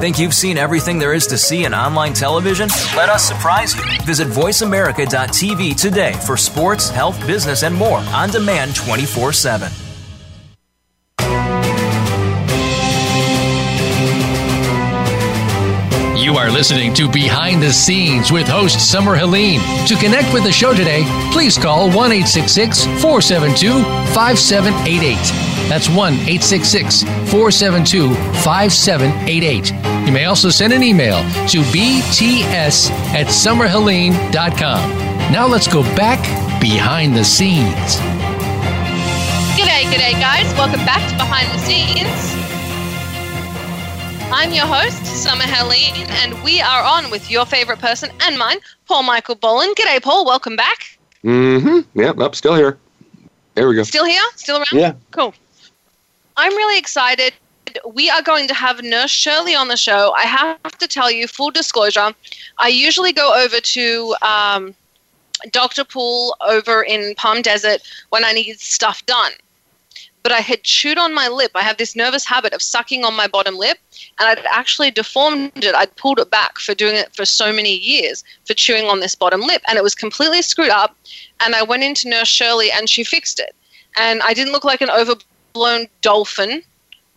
[0.00, 2.70] Think you've seen everything there is to see in online television?
[2.96, 3.82] Let us surprise you.
[4.06, 9.70] Visit VoiceAmerica.tv today for sports, health, business, and more on demand 24 7.
[16.16, 19.60] You are listening to Behind the Scenes with host Summer Helene.
[19.86, 23.82] To connect with the show today, please call 1 472
[24.14, 25.16] 5788.
[25.68, 29.89] That's 1 472 5788.
[30.10, 34.90] You may also send an email to bts at summerhelene.com.
[35.30, 36.20] Now let's go back
[36.60, 37.94] behind the scenes.
[39.54, 40.52] G'day, g'day, guys.
[40.54, 42.34] Welcome back to Behind the Scenes.
[44.32, 48.58] I'm your host, Summer Helene, and we are on with your favorite person and mine,
[48.88, 49.76] Paul Michael Boland.
[49.76, 50.26] G'day, Paul.
[50.26, 50.98] Welcome back.
[51.22, 52.00] Mm-hmm.
[52.00, 52.78] Yep, up, still here.
[53.54, 53.84] There we go.
[53.84, 54.24] Still here?
[54.34, 54.72] Still around?
[54.72, 54.94] Yeah.
[55.12, 55.34] Cool.
[56.36, 57.32] I'm really excited.
[57.86, 60.12] We are going to have Nurse Shirley on the show.
[60.16, 62.12] I have to tell you, full disclosure,
[62.58, 64.74] I usually go over to um,
[65.50, 65.84] Dr.
[65.84, 69.32] Pool over in Palm Desert when I need stuff done.
[70.22, 71.52] but I had chewed on my lip.
[71.54, 73.78] I have this nervous habit of sucking on my bottom lip,
[74.18, 75.74] and I'd actually deformed it.
[75.74, 79.14] I'd pulled it back for doing it for so many years for chewing on this
[79.14, 80.96] bottom lip, and it was completely screwed up.
[81.44, 83.54] And I went into Nurse Shirley, and she fixed it.
[83.96, 86.62] And I didn't look like an overblown dolphin,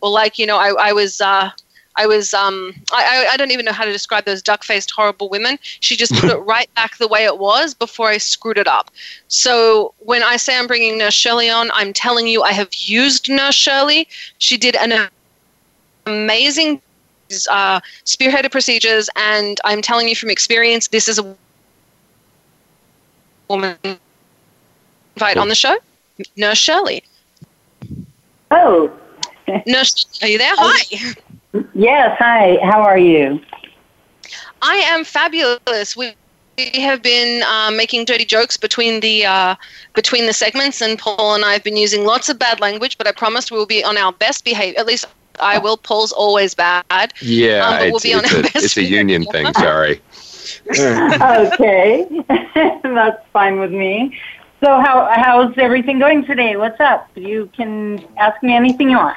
[0.04, 1.20] or like you know, I, I was.
[1.20, 1.50] Uh,
[1.96, 5.28] I was, um, I, I don't even know how to describe those duck faced, horrible
[5.28, 5.60] women.
[5.78, 8.90] She just put it right back the way it was before I screwed it up.
[9.28, 13.28] So when I say I'm bringing Nurse Shirley on, I'm telling you I have used
[13.28, 14.08] Nurse Shirley.
[14.38, 15.08] She did an
[16.04, 16.82] amazing
[17.48, 21.36] uh, spearheaded procedures, and I'm telling you from experience, this is a
[23.46, 23.76] woman
[25.14, 25.76] invite on the show,
[26.36, 27.04] Nurse Shirley.
[28.50, 28.92] Oh.
[29.66, 30.54] Nurse, are you there?
[30.56, 31.14] Hi.
[31.74, 32.58] Yes, hi.
[32.62, 33.40] How are you?
[34.62, 35.96] I am fabulous.
[35.96, 36.14] We
[36.74, 39.54] have been uh, making dirty jokes between the uh,
[39.94, 42.96] between the segments, and Paul and I have been using lots of bad language.
[42.98, 44.78] But I promised we will be on our best behavior.
[44.78, 45.06] At least
[45.40, 45.76] I will.
[45.76, 47.12] Paul's always bad.
[47.20, 49.52] Yeah, um, but we'll it's, be on our a, best it's a union thing.
[49.54, 50.00] Sorry.
[50.70, 52.06] okay,
[52.82, 54.18] that's fine with me.
[54.60, 56.56] So, how how's everything going today?
[56.56, 57.10] What's up?
[57.16, 59.16] You can ask me anything you want.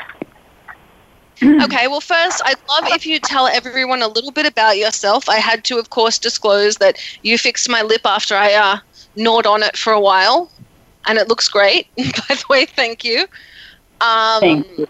[1.44, 5.30] Okay, well, first, I'd love if you tell everyone a little bit about yourself.
[5.30, 8.80] I had to, of course, disclose that you fixed my lip after I uh,
[9.16, 10.52] gnawed on it for a while,
[11.06, 11.88] and it looks great.
[11.98, 13.28] By the way, thank you.
[14.02, 14.88] Um, Thank you.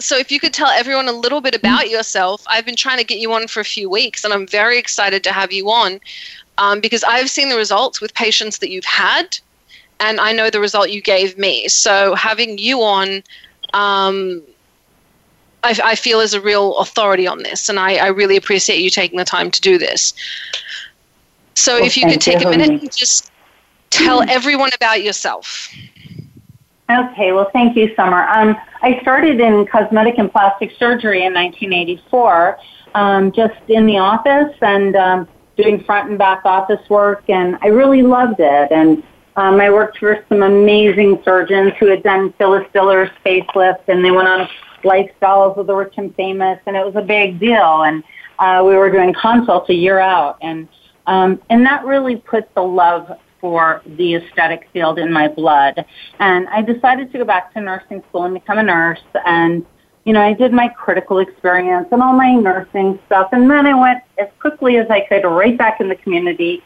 [0.00, 3.04] So, if you could tell everyone a little bit about yourself, I've been trying to
[3.04, 5.98] get you on for a few weeks, and I'm very excited to have you on
[6.58, 9.38] um, because I've seen the results with patients that you've had,
[9.98, 11.66] and I know the result you gave me.
[11.68, 13.24] So, having you on,
[13.74, 14.42] um,
[15.64, 18.90] I, I feel is a real authority on this, and I, I really appreciate you
[18.90, 20.14] taking the time to do this.
[21.54, 22.78] So, Well, if you could thank you take a minute me.
[22.80, 23.30] and just
[23.90, 25.68] tell everyone about yourself.
[26.90, 28.26] Okay, well, thank you, Summer.
[28.28, 32.58] Um, I started in cosmetic and plastic surgery in 1984,
[32.94, 37.66] um, just in the office and um, doing front and back office work, and I
[37.66, 38.70] really loved it.
[38.70, 39.02] And
[39.36, 44.10] um, I worked for some amazing surgeons who had done Phyllis Diller's facelift, and they
[44.10, 44.48] went on
[44.82, 47.82] lifestyles with the rich and famous, and it was a big deal.
[47.82, 48.04] And
[48.38, 50.68] uh, we were doing consults a year out, and
[51.06, 53.10] um, and that really put the love
[53.40, 55.84] for the aesthetic field in my blood.
[56.18, 59.00] And I decided to go back to nursing school and become a nurse.
[59.24, 59.64] And,
[60.04, 63.28] you know, I did my critical experience and all my nursing stuff.
[63.32, 66.62] And then I went as quickly as I could right back in the community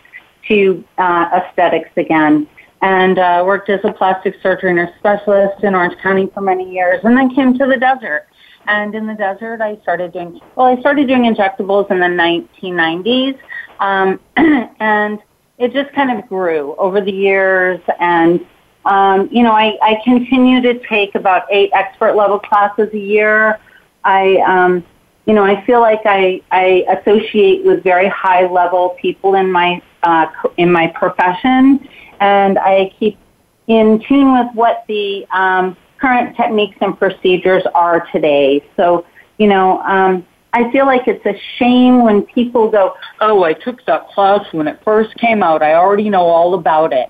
[0.48, 2.48] to uh, aesthetics again.
[2.82, 7.00] And uh, worked as a plastic surgery nurse specialist in Orange County for many years.
[7.04, 8.26] And then came to the desert.
[8.66, 13.38] And in the desert, I started doing, well, I started doing injectables in the 1990s.
[13.80, 14.20] Um,
[14.80, 15.20] and
[15.62, 18.44] it just kind of grew over the years and
[18.84, 23.60] um, you know I, I continue to take about eight expert level classes a year
[24.04, 24.84] i um,
[25.26, 29.80] you know i feel like i, I associate with very high level people in my
[30.02, 30.26] uh,
[30.56, 31.88] in my profession
[32.22, 33.18] and i keep
[33.66, 39.06] in tune with what the um, current techniques and procedures are today so
[39.38, 43.84] you know um, I feel like it's a shame when people go, oh, I took
[43.86, 45.62] that class when it first came out.
[45.62, 47.08] I already know all about it.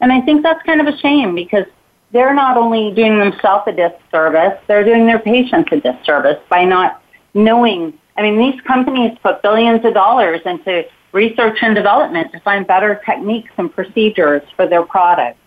[0.00, 1.64] And I think that's kind of a shame because
[2.12, 7.02] they're not only doing themselves a disservice, they're doing their patients a disservice by not
[7.34, 7.98] knowing.
[8.16, 10.84] I mean, these companies put billions of dollars into
[11.14, 15.38] research and development to find better techniques and procedures for their products.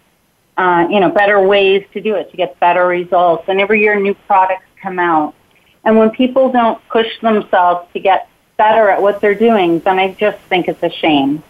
[0.55, 3.43] Uh, you know, better ways to do it to get better results.
[3.47, 5.35] And every year new products come out.
[5.83, 10.13] And when people don't push themselves to get better at what they're doing, then I
[10.13, 11.43] just think it's a shame.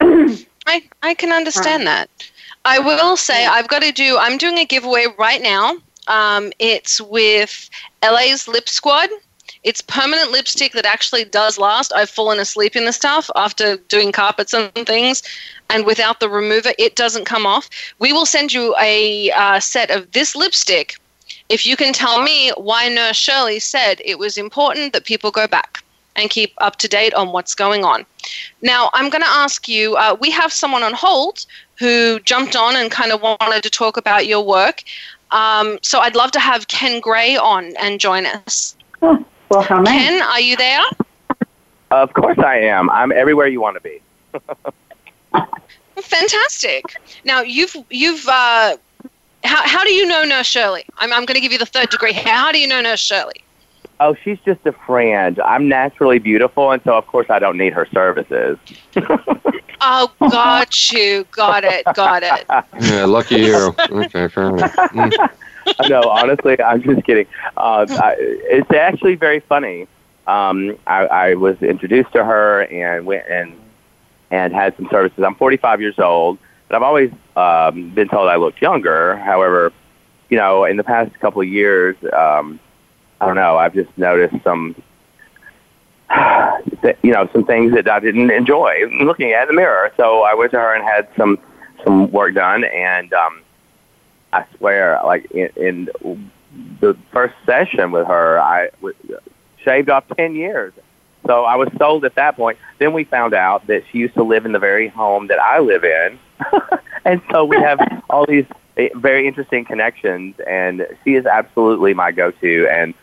[0.00, 2.08] I, I can understand that.
[2.64, 4.16] I will say I've got to do.
[4.18, 5.78] I'm doing a giveaway right now.
[6.06, 7.68] Um, it's with
[8.02, 9.08] LA's Lip Squad.
[9.64, 11.92] It's permanent lipstick that actually does last.
[11.94, 15.22] I've fallen asleep in the stuff after doing carpets and things,
[15.70, 17.68] and without the remover, it doesn't come off.
[17.98, 20.96] We will send you a uh, set of this lipstick
[21.48, 25.46] if you can tell me why Nurse Shirley said it was important that people go
[25.46, 25.82] back
[26.16, 28.04] and keep up to date on what's going on.
[28.60, 31.46] Now, I'm going to ask you uh, we have someone on hold
[31.78, 34.82] who jumped on and kind of wanted to talk about your work.
[35.30, 38.76] Um, so I'd love to have Ken Gray on and join us.
[39.50, 40.08] Well, how nice.
[40.08, 40.82] Ken, are you there?
[41.90, 42.90] Of course I am.
[42.90, 44.00] I'm everywhere you want to be.
[46.02, 46.84] Fantastic.
[47.24, 48.76] Now you've you've uh,
[49.44, 50.84] how how do you know Nurse Shirley?
[50.98, 52.12] I'm I'm going to give you the third degree.
[52.12, 53.42] How do you know Nurse Shirley?
[54.00, 55.40] Oh, she's just a friend.
[55.40, 58.58] I'm naturally beautiful, and so of course I don't need her services.
[59.80, 61.24] Oh, got you.
[61.30, 61.84] Got it.
[61.94, 62.46] Got it.
[62.80, 63.74] Yeah, lucky you.
[63.78, 64.72] Okay, fair enough.
[64.74, 65.30] Mm.
[65.88, 67.26] no, honestly, I'm just kidding.
[67.56, 69.86] Uh, I, it's actually very funny.
[70.26, 73.54] Um, I, I was introduced to her and went and
[74.30, 75.24] and had some services.
[75.24, 76.38] I'm 45 years old,
[76.68, 79.16] but I've always um, been told I looked younger.
[79.16, 79.72] However,
[80.28, 82.60] you know, in the past couple of years, um,
[83.20, 83.56] I don't know.
[83.56, 84.74] I've just noticed some,
[87.02, 89.90] you know, some things that I didn't enjoy looking at in the mirror.
[89.96, 91.38] So I went to her and had some
[91.84, 93.40] some work done, and um,
[94.32, 96.30] I swear, like in, in
[96.80, 98.94] the first session with her, I w-
[99.64, 100.72] shaved off ten years.
[101.26, 102.58] So I was sold at that point.
[102.78, 105.58] Then we found out that she used to live in the very home that I
[105.58, 106.18] live in,
[107.04, 107.78] and so we have
[108.10, 110.36] all these eh, very interesting connections.
[110.46, 112.68] And she is absolutely my go-to.
[112.70, 112.94] And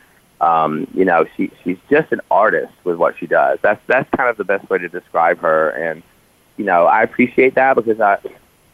[0.41, 3.59] um, you know, she she's just an artist with what she does.
[3.61, 5.69] That's that's kind of the best way to describe her.
[5.69, 6.03] And
[6.57, 8.17] you know, I appreciate that because I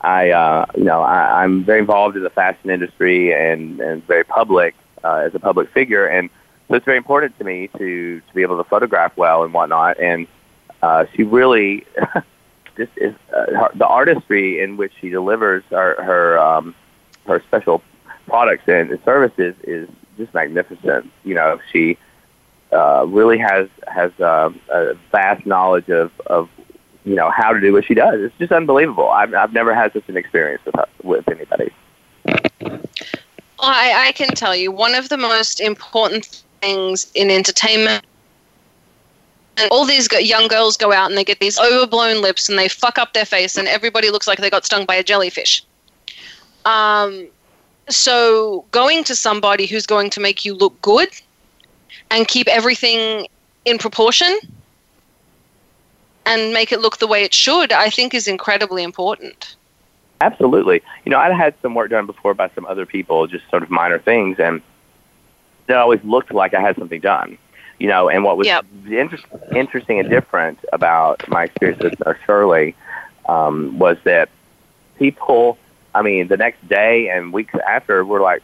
[0.02, 4.24] I, uh, you know, I, I'm very involved in the fashion industry and, and very
[4.24, 6.30] public uh, as a public figure, and
[6.68, 10.00] so it's very important to me to to be able to photograph well and whatnot.
[10.00, 10.28] And
[10.82, 11.86] uh, she really
[12.78, 16.76] just is uh, her, the artistry in which she delivers her her, um,
[17.28, 17.84] her special
[18.26, 21.12] products and services is just magnificent.
[21.24, 21.98] You know, she
[22.72, 26.50] uh, really has has uh, a vast knowledge of of
[27.06, 28.22] you know how to do what she does.
[28.22, 29.10] It's just unbelievable.
[29.10, 31.72] I've I've never had such an experience with with anybody.
[33.64, 38.06] I, I can tell you one of the most important things in entertainment.
[39.58, 42.68] And all these young girls go out and they get these overblown lips and they
[42.68, 45.64] fuck up their face and everybody looks like they got stung by a jellyfish.
[46.66, 47.28] Um,
[47.90, 51.10] so going to somebody who's going to make you look good
[52.10, 53.28] and keep everything
[53.66, 54.40] in proportion
[56.26, 59.56] and make it look the way it should, I think is incredibly important.
[60.22, 60.82] Absolutely.
[61.04, 63.70] You know, I'd had some work done before by some other people, just sort of
[63.72, 64.62] minor things, and
[65.68, 67.38] it always looked like I had something done.
[67.80, 68.66] You know, and what was Yep.
[68.88, 69.18] inter-
[69.56, 72.76] interesting and different about my experience with Nurse Shirley
[73.28, 74.30] um, was that
[75.00, 75.58] people,
[75.96, 78.44] I mean, the next day and weeks after, were like,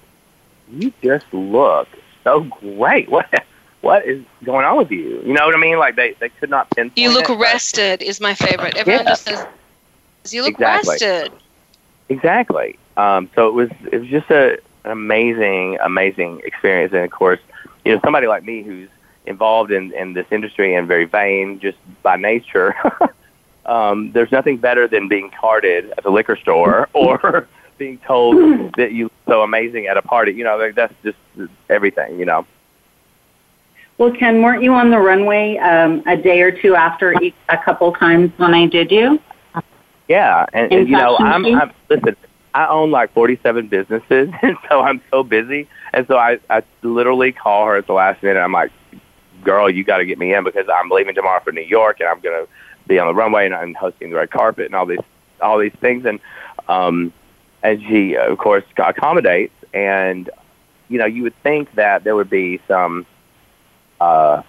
[0.71, 1.87] "You just look
[2.23, 3.09] so great.
[3.11, 3.31] What
[3.81, 5.77] what is going on with you?" You know what I mean?
[5.77, 6.97] Like they they could not pinpoint.
[6.97, 7.29] You look
[7.77, 8.75] it, is my favorite.
[8.77, 9.11] Everyone Yeah.
[9.11, 9.45] just says
[10.33, 10.91] you look Exactly.
[10.91, 11.31] rested.
[12.09, 12.77] Exactly.
[12.97, 14.53] Um, so it was it was just a,
[14.85, 16.93] an amazing, amazing experience.
[16.93, 17.39] And of course,
[17.85, 18.89] you know, somebody like me who's
[19.25, 22.75] involved in, in this industry and very vain just by nature,
[23.65, 27.47] um, there's nothing better than being carded at the liquor store or
[27.77, 30.33] being told that you look so amazing at a party.
[30.33, 31.17] You know, like that's just
[31.69, 32.19] everything.
[32.19, 32.45] You know.
[33.97, 37.57] Well, Ken, weren't you on the runway um, a day or two after each, a
[37.57, 39.19] couple times when I did you?
[40.07, 41.45] Yeah, and, and you know, I'm.
[41.45, 42.15] I'm listen.
[42.53, 47.31] I own like 47 businesses, and so I'm so busy, and so I I literally
[47.31, 48.39] call her at the last minute.
[48.39, 48.71] I'm like,
[49.43, 52.07] "Girl, you got to get me in because I'm leaving tomorrow for New York, and
[52.07, 52.45] I'm gonna
[52.87, 54.99] be on the runway and I'm hosting the red carpet and all these
[55.41, 56.19] all these things." And
[56.69, 57.11] um,
[57.63, 60.29] and she of course accommodates, and
[60.87, 63.05] you know, you would think that there would be some
[63.99, 64.41] uh,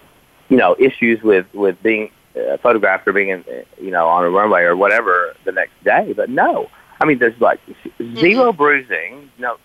[0.49, 4.25] you know, issues with with being uh, photographed or being in, uh, you know, on
[4.25, 6.13] a runway or whatever the next day.
[6.15, 6.71] But no,
[7.01, 7.61] I mean, there's like
[8.03, 9.57] 0 bruising, no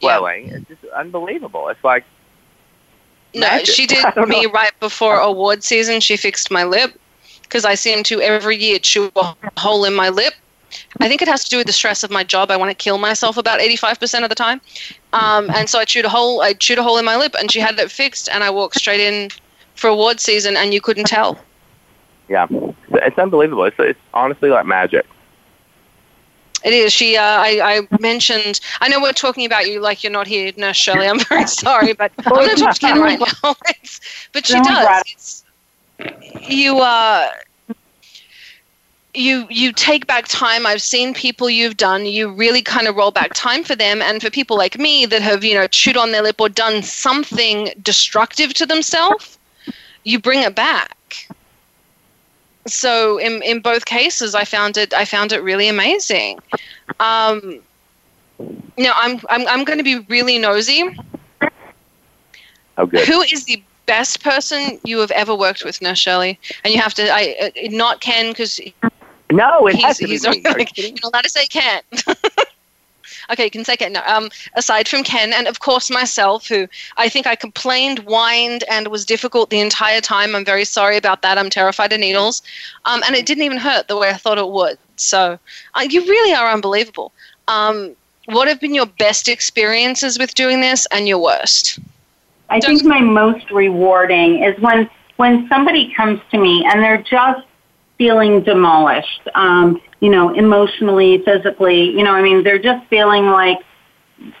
[0.00, 0.48] swelling.
[0.48, 1.68] It's just unbelievable.
[1.68, 2.04] It's like
[3.34, 3.74] No, magic.
[3.74, 4.50] she did me know.
[4.52, 6.00] right before award season.
[6.00, 6.98] She fixed my lip
[7.42, 10.34] because I seem to every year chew a hole in my lip.
[11.00, 12.50] I think it has to do with the stress of my job.
[12.50, 14.60] I want to kill myself about eighty-five percent of the time,
[15.12, 16.40] um, and so I chewed a hole.
[16.42, 18.28] I chewed a hole in my lip, and she had it fixed.
[18.28, 19.30] And I walked straight in
[19.74, 21.38] for award season, and you couldn't tell.
[22.28, 23.64] Yeah, it's, it's unbelievable.
[23.64, 25.06] It's it's honestly like magic.
[26.64, 26.92] It is.
[26.92, 27.16] She.
[27.16, 27.60] Uh, I.
[27.90, 28.60] I mentioned.
[28.80, 31.06] I know we're talking about you like you're not here, Nurse Shirley.
[31.06, 33.54] I'm very sorry, but I'm going to talk to Ken right now.
[33.68, 34.00] It's-
[34.32, 35.02] but she No, does.
[35.06, 35.44] It's,
[36.48, 36.80] you.
[36.80, 37.28] Uh,
[39.16, 40.66] you you take back time.
[40.66, 42.06] I've seen people you've done.
[42.06, 45.22] You really kind of roll back time for them, and for people like me that
[45.22, 49.38] have you know chewed on their lip or done something destructive to themselves,
[50.04, 51.28] you bring it back.
[52.66, 56.38] So in in both cases, I found it I found it really amazing.
[57.00, 57.60] Um,
[58.76, 60.96] now I'm I'm I'm going to be really nosy.
[62.78, 63.06] Oh, good.
[63.08, 66.38] Who is the best person you have ever worked with, Nurse Shirley?
[66.64, 68.60] And you have to I uh, not Ken because
[69.30, 70.28] No, it he's, has to be he's me.
[70.28, 70.96] Are you like, kidding?
[70.96, 71.82] you're not allowed to say Ken.
[73.30, 73.92] okay, you can say Ken.
[73.92, 78.64] No, um, aside from Ken, and of course myself, who I think I complained, whined,
[78.70, 80.36] and was difficult the entire time.
[80.36, 81.38] I'm very sorry about that.
[81.38, 82.42] I'm terrified of needles,
[82.84, 84.78] um, and it didn't even hurt the way I thought it would.
[84.96, 85.38] So
[85.74, 87.12] uh, you really are unbelievable.
[87.48, 87.96] Um,
[88.26, 91.78] what have been your best experiences with doing this and your worst?
[92.48, 97.46] I think my most rewarding is when when somebody comes to me and they're just
[97.98, 103.58] feeling demolished, um, you know, emotionally, physically, you know, I mean, they're just feeling like,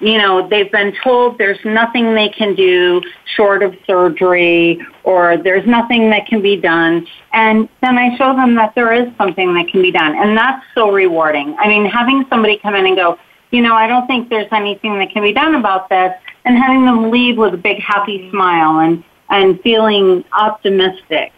[0.00, 3.02] you know, they've been told there's nothing they can do
[3.36, 7.06] short of surgery or there's nothing that can be done.
[7.32, 10.16] And then I show them that there is something that can be done.
[10.16, 11.56] And that's so rewarding.
[11.58, 13.18] I mean, having somebody come in and go,
[13.50, 16.12] you know, I don't think there's anything that can be done about this
[16.44, 21.32] and having them leave with a big happy smile and, and feeling optimistic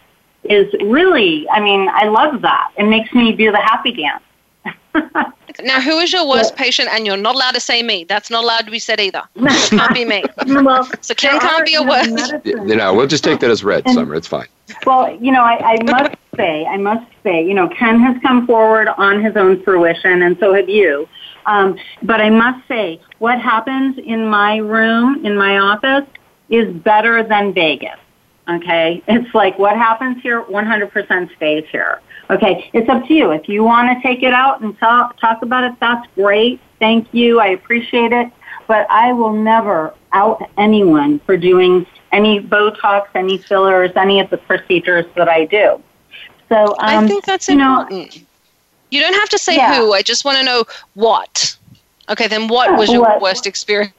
[0.51, 2.73] is really, I mean, I love that.
[2.77, 4.23] It makes me do the happy dance.
[5.63, 6.89] now, who is your worst patient?
[6.93, 8.05] And you're not allowed to say me.
[8.05, 9.23] That's not allowed to be said either.
[9.37, 10.25] It can't be me.
[10.47, 12.35] well, so Ken can't be a worst.
[12.45, 14.15] You know, we'll just take that as red, Summer.
[14.15, 14.49] It's fine.
[14.87, 18.47] Well, you know, I, I must say, I must say, you know, Ken has come
[18.47, 21.09] forward on his own fruition, and so have you.
[21.47, 26.09] Um, but I must say, what happens in my room, in my office,
[26.51, 27.99] is better than Vegas.
[28.49, 29.03] Okay?
[29.09, 32.01] It's like what happens here 100% stays here.
[32.31, 32.71] Okay?
[32.73, 33.31] It's up to you.
[33.31, 36.61] If you want to take it out and talk, talk about it, that's great.
[36.79, 37.41] Thank you.
[37.41, 38.31] I appreciate it.
[38.67, 44.39] But I will never out anyone for doing any Botox, any fillers, any of the
[44.39, 45.83] procedures that I do.
[46.49, 48.17] So um, I think that's you important.
[48.17, 48.23] Know,
[48.91, 49.77] you don't have to say yeah.
[49.77, 49.93] who.
[49.93, 51.57] I just want to know what.
[52.11, 53.21] Okay, then what was your What?
[53.21, 53.93] worst experience?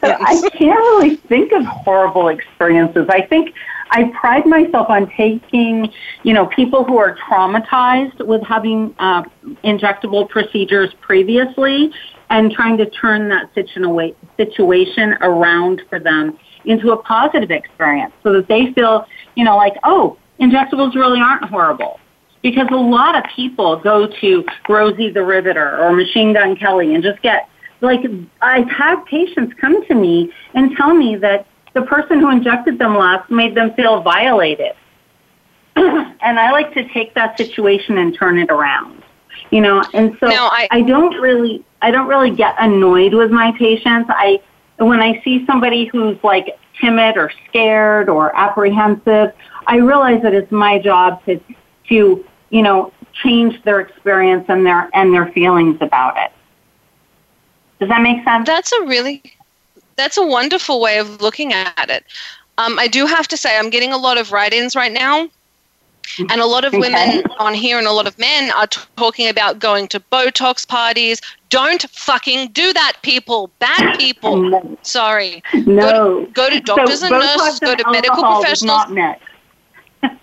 [0.00, 3.06] So I can't really think of horrible experiences.
[3.08, 3.54] I think
[3.90, 9.22] I pride myself on taking, you know, people who are traumatized with having uh,
[9.64, 11.92] injectable procedures previously
[12.30, 18.32] and trying to turn that situa- situation around for them into a positive experience so
[18.32, 19.06] that they feel,
[19.36, 22.00] you know, like, oh, injectables really aren't horrible.
[22.42, 27.02] Because a lot of people go to Rosie the Riveter or Machine Gun Kelly and
[27.02, 27.48] just get,
[27.80, 28.00] like,
[28.42, 32.96] I've had patients come to me and tell me that the person who injected them
[32.96, 34.72] last made them feel violated.
[35.76, 39.02] and I like to take that situation and turn it around.
[39.50, 43.30] You know, and so No, I- I don't really I don't really get annoyed with
[43.30, 44.08] my patients.
[44.08, 44.40] I
[44.78, 49.32] when I see somebody who's like timid or scared or apprehensive,
[49.66, 51.38] I realize that it's my job to
[51.90, 52.90] to, you know,
[53.22, 56.32] change their experience and their and their feelings about it.
[57.80, 58.46] Does that make sense?
[58.46, 59.22] That's a really
[59.96, 62.04] that's a wonderful way of looking at it.
[62.58, 65.28] Um, I do have to say, I'm getting a lot of write-ins right now,
[66.18, 69.28] and a lot of women on here and a lot of men are t- talking
[69.28, 71.20] about going to Botox parties.
[71.50, 73.50] Don't fucking do that, people.
[73.58, 74.78] Bad people.
[74.82, 75.42] Sorry.
[75.54, 76.26] No.
[76.26, 77.60] Go to, go to doctors so and Botox nurses.
[77.60, 78.52] Go to medical professionals.
[78.52, 79.22] Is not mixed.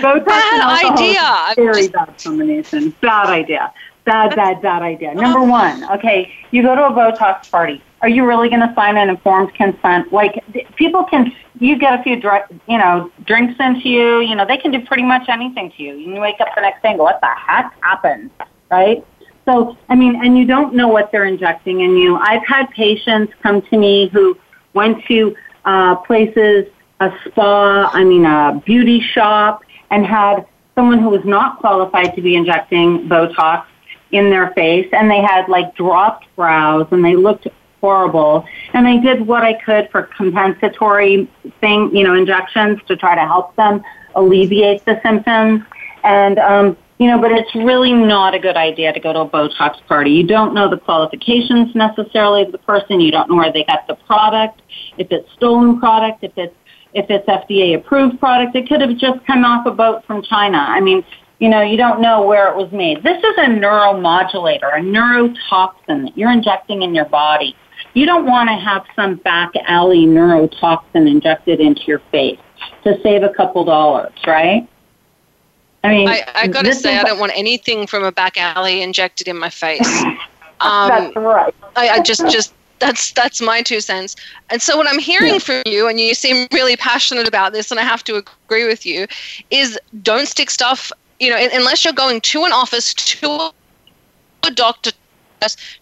[0.00, 1.54] Botox Bad idea.
[1.56, 2.94] Very bad combination.
[3.00, 3.72] Bad idea.
[4.04, 5.14] Bad, bad, bad idea.
[5.14, 7.82] Number one, okay, you go to a Botox party.
[8.02, 10.12] Are you really going to sign an informed consent?
[10.12, 10.44] Like
[10.74, 14.20] people can, you get a few, dr- you know, drinks into you.
[14.20, 15.94] You know, they can do pretty much anything to you.
[15.94, 18.30] You wake up the next day and go, "What the heck happened?"
[18.70, 19.06] Right?
[19.44, 22.16] So, I mean, and you don't know what they're injecting in you.
[22.16, 24.36] I've had patients come to me who
[24.74, 25.34] went to
[25.64, 26.66] uh, places,
[27.00, 32.22] a spa, I mean, a beauty shop, and had someone who was not qualified to
[32.22, 33.64] be injecting Botox
[34.12, 37.46] in their face, and they had like dropped brows, and they looked
[37.82, 38.46] horrible.
[38.72, 41.28] And I did what I could for compensatory
[41.60, 43.82] thing, you know, injections to try to help them
[44.14, 45.62] alleviate the symptoms.
[46.04, 49.28] And um, you know, but it's really not a good idea to go to a
[49.28, 50.12] Botox party.
[50.12, 53.00] You don't know the qualifications necessarily of the person.
[53.00, 54.62] You don't know where they got the product.
[54.98, 56.54] If it's stolen product, if it's
[56.94, 60.58] if it's FDA approved product, it could have just come off a boat from China.
[60.58, 61.02] I mean,
[61.40, 63.02] you know, you don't know where it was made.
[63.02, 67.56] This is a neuromodulator, a neurotoxin that you're injecting in your body.
[67.94, 72.38] You don't want to have some back alley neurotoxin injected into your face
[72.84, 74.68] to save a couple dollars, right?
[75.84, 78.82] I mean, I, I got to say, I don't want anything from a back alley
[78.82, 80.04] injected in my face.
[80.60, 81.54] Um, That's right.
[81.74, 84.16] I, I just, just that's that's my two cents.
[84.50, 87.80] And so, what I'm hearing from you, and you seem really passionate about this, and
[87.80, 89.06] I have to agree with you,
[89.50, 90.92] is don't stick stuff.
[91.20, 93.52] You know, unless you're going to an office, to
[94.44, 94.90] a doctor,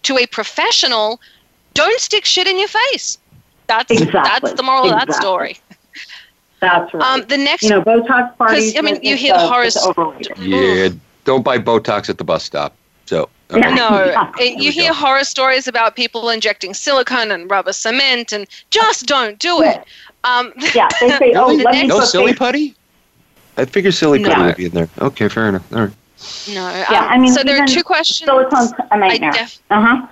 [0.02, 1.20] to a professional,
[1.75, 3.18] don't stick shit in your face.
[3.66, 4.21] That's Exactly.
[4.23, 5.59] that's the moral of that story.
[6.61, 7.03] That's right.
[7.03, 8.77] Um, the next, you know, Botox parties.
[8.77, 10.29] I mean, you uh, hear the horror it's.
[10.39, 10.89] Yeah,
[11.25, 12.75] don't buy Botox at the bus stop.
[13.07, 13.75] So okay.
[13.75, 19.07] No, it- you hear horror stories about people injecting silicone and rubber cement, and just
[19.07, 19.83] don't do it.
[20.25, 22.75] Um, Yeah, they say, oh, the let me next- no silly putty.
[23.57, 24.29] I figure silly No.
[24.31, 24.89] putty would be in there.
[25.01, 25.73] Okay, fair enough.
[25.73, 25.91] All right.
[26.49, 26.68] No.
[26.71, 28.29] Yeah, um, I mean, so there are two questions.
[28.29, 29.33] Silicone's a I nightmare.
[29.33, 30.07] def- uh huh.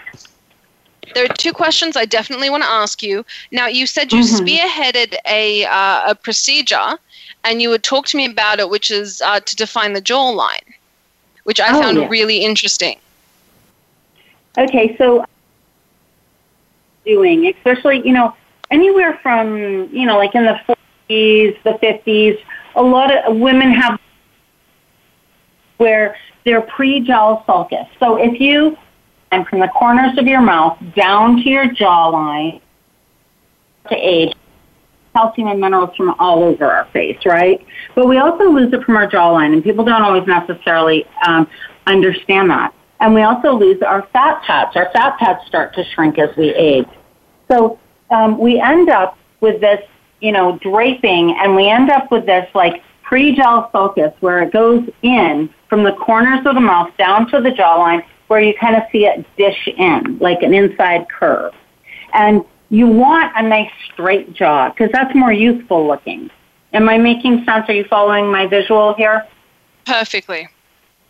[1.14, 3.24] There are two questions I definitely want to ask you.
[3.50, 4.40] Now, you said you Mhm.
[4.46, 6.98] spearheaded a uh, a procedure,
[7.44, 10.66] and you would talk to me about it, which is uh, to define the jawline,
[11.44, 12.08] which I Oh, found yeah.
[12.08, 12.98] really interesting.
[14.56, 15.24] Okay, so
[17.04, 18.34] doing, especially, you know,
[18.70, 20.58] anywhere from, you know, like in the
[21.08, 22.38] 40s, the 50s,
[22.74, 23.98] a lot of women have
[25.78, 27.86] where they're prejowl sulcus.
[28.00, 28.76] So if you,
[29.30, 32.60] and from the corners of your mouth down to your jawline
[33.88, 34.34] to age,
[35.14, 37.64] calcium and minerals from all over our face, right?
[37.94, 41.48] But we also lose it from our jawline, and people don't always necessarily um,
[41.86, 42.74] understand that.
[43.00, 44.76] And we also lose our fat pads.
[44.76, 46.88] Our fat pads start to shrink as we age.
[47.48, 47.78] So
[48.10, 49.80] um, we end up with this,
[50.20, 54.86] you know, draping, and we end up with this like prejowl sulcus where it goes
[55.02, 58.82] in from the corners of the mouth down to the jawline, where you kind of
[58.92, 61.52] see it dish in like an inside curve.
[62.14, 66.30] And you want a nice straight jaw because that's more youthful looking.
[66.72, 67.68] Am I making sense?
[67.68, 69.26] Are you following my visual here?
[69.86, 70.48] Perfectly.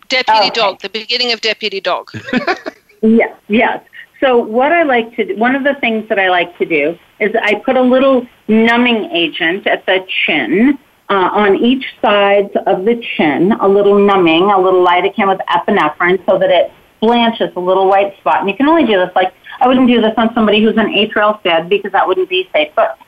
[0.08, 0.50] Deputy Okay.
[0.50, 2.10] Dawg, the beginning of Deputy Dawg.
[3.00, 3.84] Yes, yes.
[4.20, 6.98] So what I like to do, one of the things that I like to do
[7.20, 10.76] is I put a little numbing agent at the chin,
[11.08, 16.24] uh, on each side of the chin, a little numbing, a little lidocaine with epinephrine
[16.28, 18.40] so that it blanches a little white spot.
[18.40, 20.86] And you can only do this like, I wouldn't do this on somebody who's an
[20.86, 22.98] atrial fib because that wouldn't be safe, but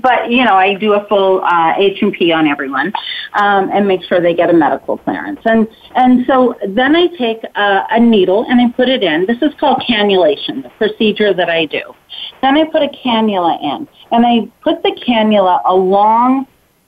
[0.00, 2.92] but you know, I do a full uh, H and P on everyone,
[3.34, 5.40] um, and make sure they get a medical clearance.
[5.44, 9.26] And and so then I take a, a needle and I put it in.
[9.26, 11.94] This is called cannulation, the procedure that I do.
[12.40, 16.46] Then I put a cannula in, and I put the cannula along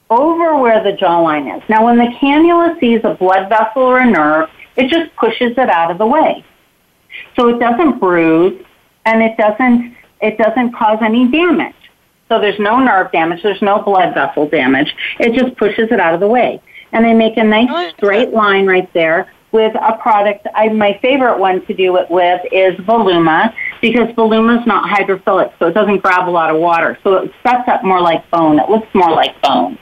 [0.09, 1.63] over where the jawline is.
[1.69, 5.71] Now, when the cannula sees a blood vessel or a nerve, it just pushes it
[5.71, 6.45] out of the way,
[7.35, 8.63] so it doesn't bruise
[9.05, 11.75] and it doesn't it doesn't cause any damage.
[12.29, 14.95] So there's no nerve damage, there's no blood vessel damage.
[15.21, 16.61] It just pushes it out of the way.
[16.93, 20.47] And I make a nice straight line right there with a product.
[20.55, 25.53] I, my favorite one to do it with is Voluma because Voluma is not hydrophilic,
[25.59, 26.99] so it doesn't grab a lot of water.
[27.05, 28.59] So it sets up more like bone.
[28.59, 29.79] It looks more like bone.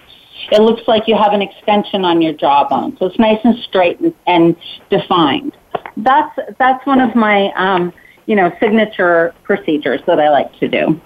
[0.52, 2.96] It looks like you have an extension on your jawbone.
[2.98, 4.56] So it's nice and straight and, and
[4.90, 5.56] defined.
[5.96, 7.92] That's, that's one of my, um,
[8.26, 11.00] you know, signature procedures that I like to do.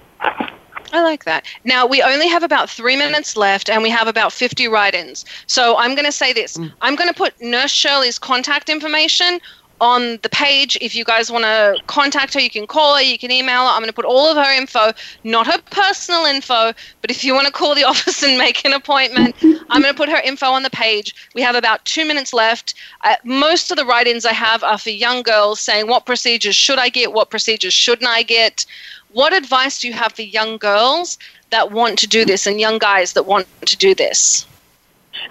[0.93, 1.47] I like that.
[1.65, 5.25] Now, we only have about three minutes left and we have about 50 write ins.
[5.47, 9.41] So I'm going to say this I'm going to put Nurse Shirley's contact information
[9.81, 10.77] on the page.
[10.81, 13.69] If you guys want to contact her, you can call her, you can email her.
[13.69, 14.93] I'm going to put all of her info,
[15.25, 18.73] not her personal info, but if you want to call the office and make an
[18.73, 21.15] appointment, I'm going to put her info on the page.
[21.35, 22.75] We have about two minutes left.
[23.03, 26.57] Uh, most of the write ins I have are for young girls saying, What procedures
[26.57, 27.13] should I get?
[27.13, 28.67] What procedures shouldn't I get?
[29.13, 31.19] What advice do you have for young girls
[31.51, 34.47] that want to do this and young guys that want to do this?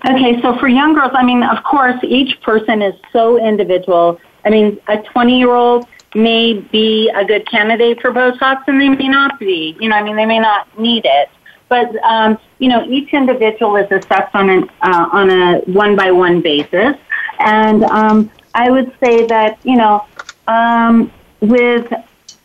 [0.06, 4.20] Okay, so for young girls, I mean, of course, each person is so individual.
[4.46, 8.90] I mean, a 20 year old may be a good candidate for Botox and they
[8.90, 9.76] may not be.
[9.80, 11.30] You know, I mean, they may not need it.
[11.70, 16.12] But, um, you know, each individual is assessed on, an, uh, on a one by
[16.12, 16.96] one basis.
[17.40, 20.06] And um, I would say that, you know,
[20.48, 21.12] um,
[21.42, 21.92] with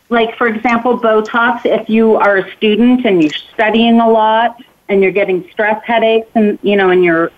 [0.09, 4.55] like for example botox if you are a student and you're studying a lot
[4.87, 7.31] and you're getting stress headaches and you know in your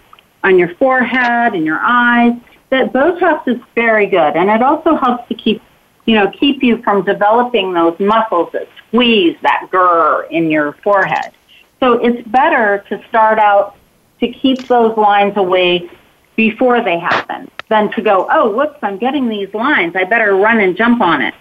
[0.43, 2.34] on your forehead and your eyes
[2.70, 5.61] that botox is very good and it also helps to keep
[6.05, 11.32] you know keep you from developing those muscles that squeeze that grr in your forehead.
[11.80, 13.76] So it's better to start out
[14.20, 15.89] to keep those lines away
[16.36, 19.95] before they happen than to go oh whoops i'm getting these lines.
[19.95, 21.34] I better run and jump on it.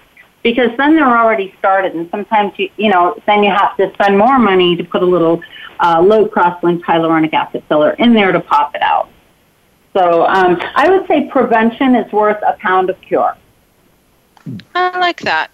[0.43, 4.19] Because then they're already started and sometimes you you know then you have to spend
[4.19, 5.43] more money to put a little
[5.81, 9.09] uh, low cross linked hyaluronic acid filler in there to pop it out
[9.95, 13.35] so um, i would say prevention is worth a pound of cure
[14.75, 15.51] I like that.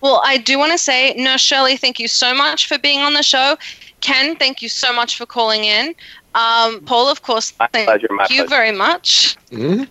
[0.00, 3.14] Well, I do want to say, Nurse Shirley, thank you so much for being on
[3.14, 3.56] the show.
[4.00, 5.94] Ken, thank you so much for calling in.
[6.34, 8.48] Um, Paul, of course, thank pleasure, my you pleasure.
[8.48, 9.36] very much.
[9.50, 9.80] Mm-hmm.
[9.80, 9.88] Um,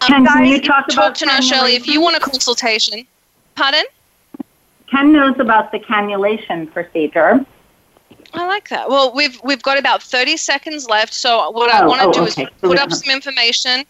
[0.00, 3.06] Ken, guys, can you if talk about to Nurse Shirley if you want a consultation.
[3.56, 3.84] Pardon?
[4.86, 7.44] ken knows about the cannulation procedure
[8.32, 8.88] I like that.
[8.88, 11.12] Well, we've we've got about thirty seconds left.
[11.14, 12.44] So what I Oh, want to oh, do okay.
[12.44, 13.84] is put up some information,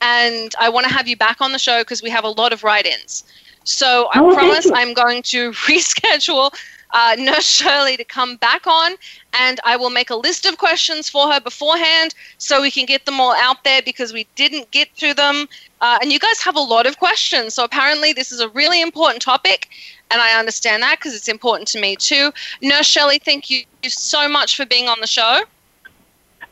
[0.00, 2.52] and I want to have you back on the show because we have a lot
[2.52, 3.24] of write-ins.
[3.64, 4.70] So I Oh, promise.
[4.72, 6.52] I'm going to reschedule
[6.92, 8.92] uh, Nurse Shirley to come back on,
[9.32, 13.06] and I will make a list of questions for her beforehand so we can get
[13.06, 15.48] them all out there because we didn't get to them.
[15.80, 18.80] Uh, and you guys have a lot of questions, so apparently this is a really
[18.80, 19.68] important topic,
[20.10, 22.32] and I understand that because it's important to me too.
[22.60, 25.42] Nurse Shirley, thank you so much for being on the show.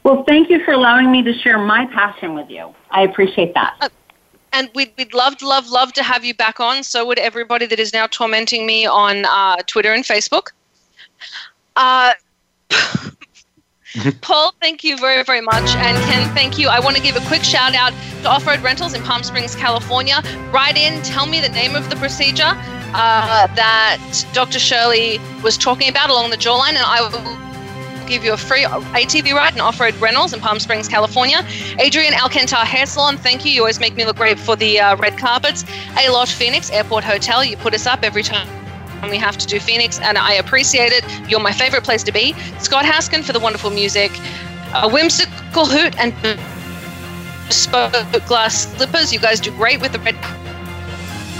[0.02, 2.74] Well, thank you for allowing me to share my passion with you.
[2.90, 3.76] I appreciate that.
[3.80, 3.88] Uh,
[4.52, 6.82] and we'd, we'd love, love, love to have you back on.
[6.82, 10.48] So would everybody that is now tormenting me on uh, Twitter and Facebook.
[11.76, 12.12] Uh,
[14.20, 15.68] Paul, thank you very, very much.
[15.76, 16.68] And Ken, thank you.
[16.68, 19.54] I want to give a quick shout out to Off Road Rentals in Palm Springs,
[19.54, 20.22] California.
[20.52, 24.58] Write in, tell me the name of the procedure uh, that Dr.
[24.58, 29.32] Shirley was talking about along the jawline, and I will give you a free ATV
[29.32, 31.44] ride and off-road rentals in Palm Springs, California.
[31.78, 33.50] Adrian Alcantar Hair Salon, thank you.
[33.52, 35.64] You always make me look great for the uh, red carpets.
[35.98, 38.59] A Lodge Phoenix Airport Hotel, you put us up every time
[39.08, 41.04] we have to do Phoenix, and I appreciate it.
[41.30, 42.34] You're my favorite place to be.
[42.58, 44.10] Scott Haskin for the wonderful music.
[44.74, 46.12] A whimsical hoot and
[47.46, 47.92] bespoke
[48.26, 49.12] glass slippers.
[49.12, 50.16] You guys do great with the red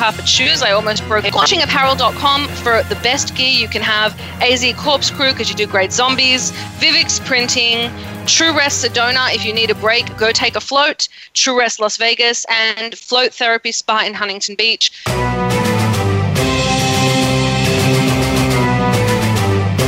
[0.00, 0.62] carpet shoes.
[0.62, 1.34] I almost broke it.
[1.34, 4.18] Watchingapparel.com for the best gear you can have.
[4.40, 6.52] AZ Corpse Crew because you do great zombies.
[6.78, 7.90] Vivix Printing.
[8.26, 11.08] True Rest Sedona, if you need a break, go take a float.
[11.34, 14.92] True Rest Las Vegas and Float Therapy Spa in Huntington Beach.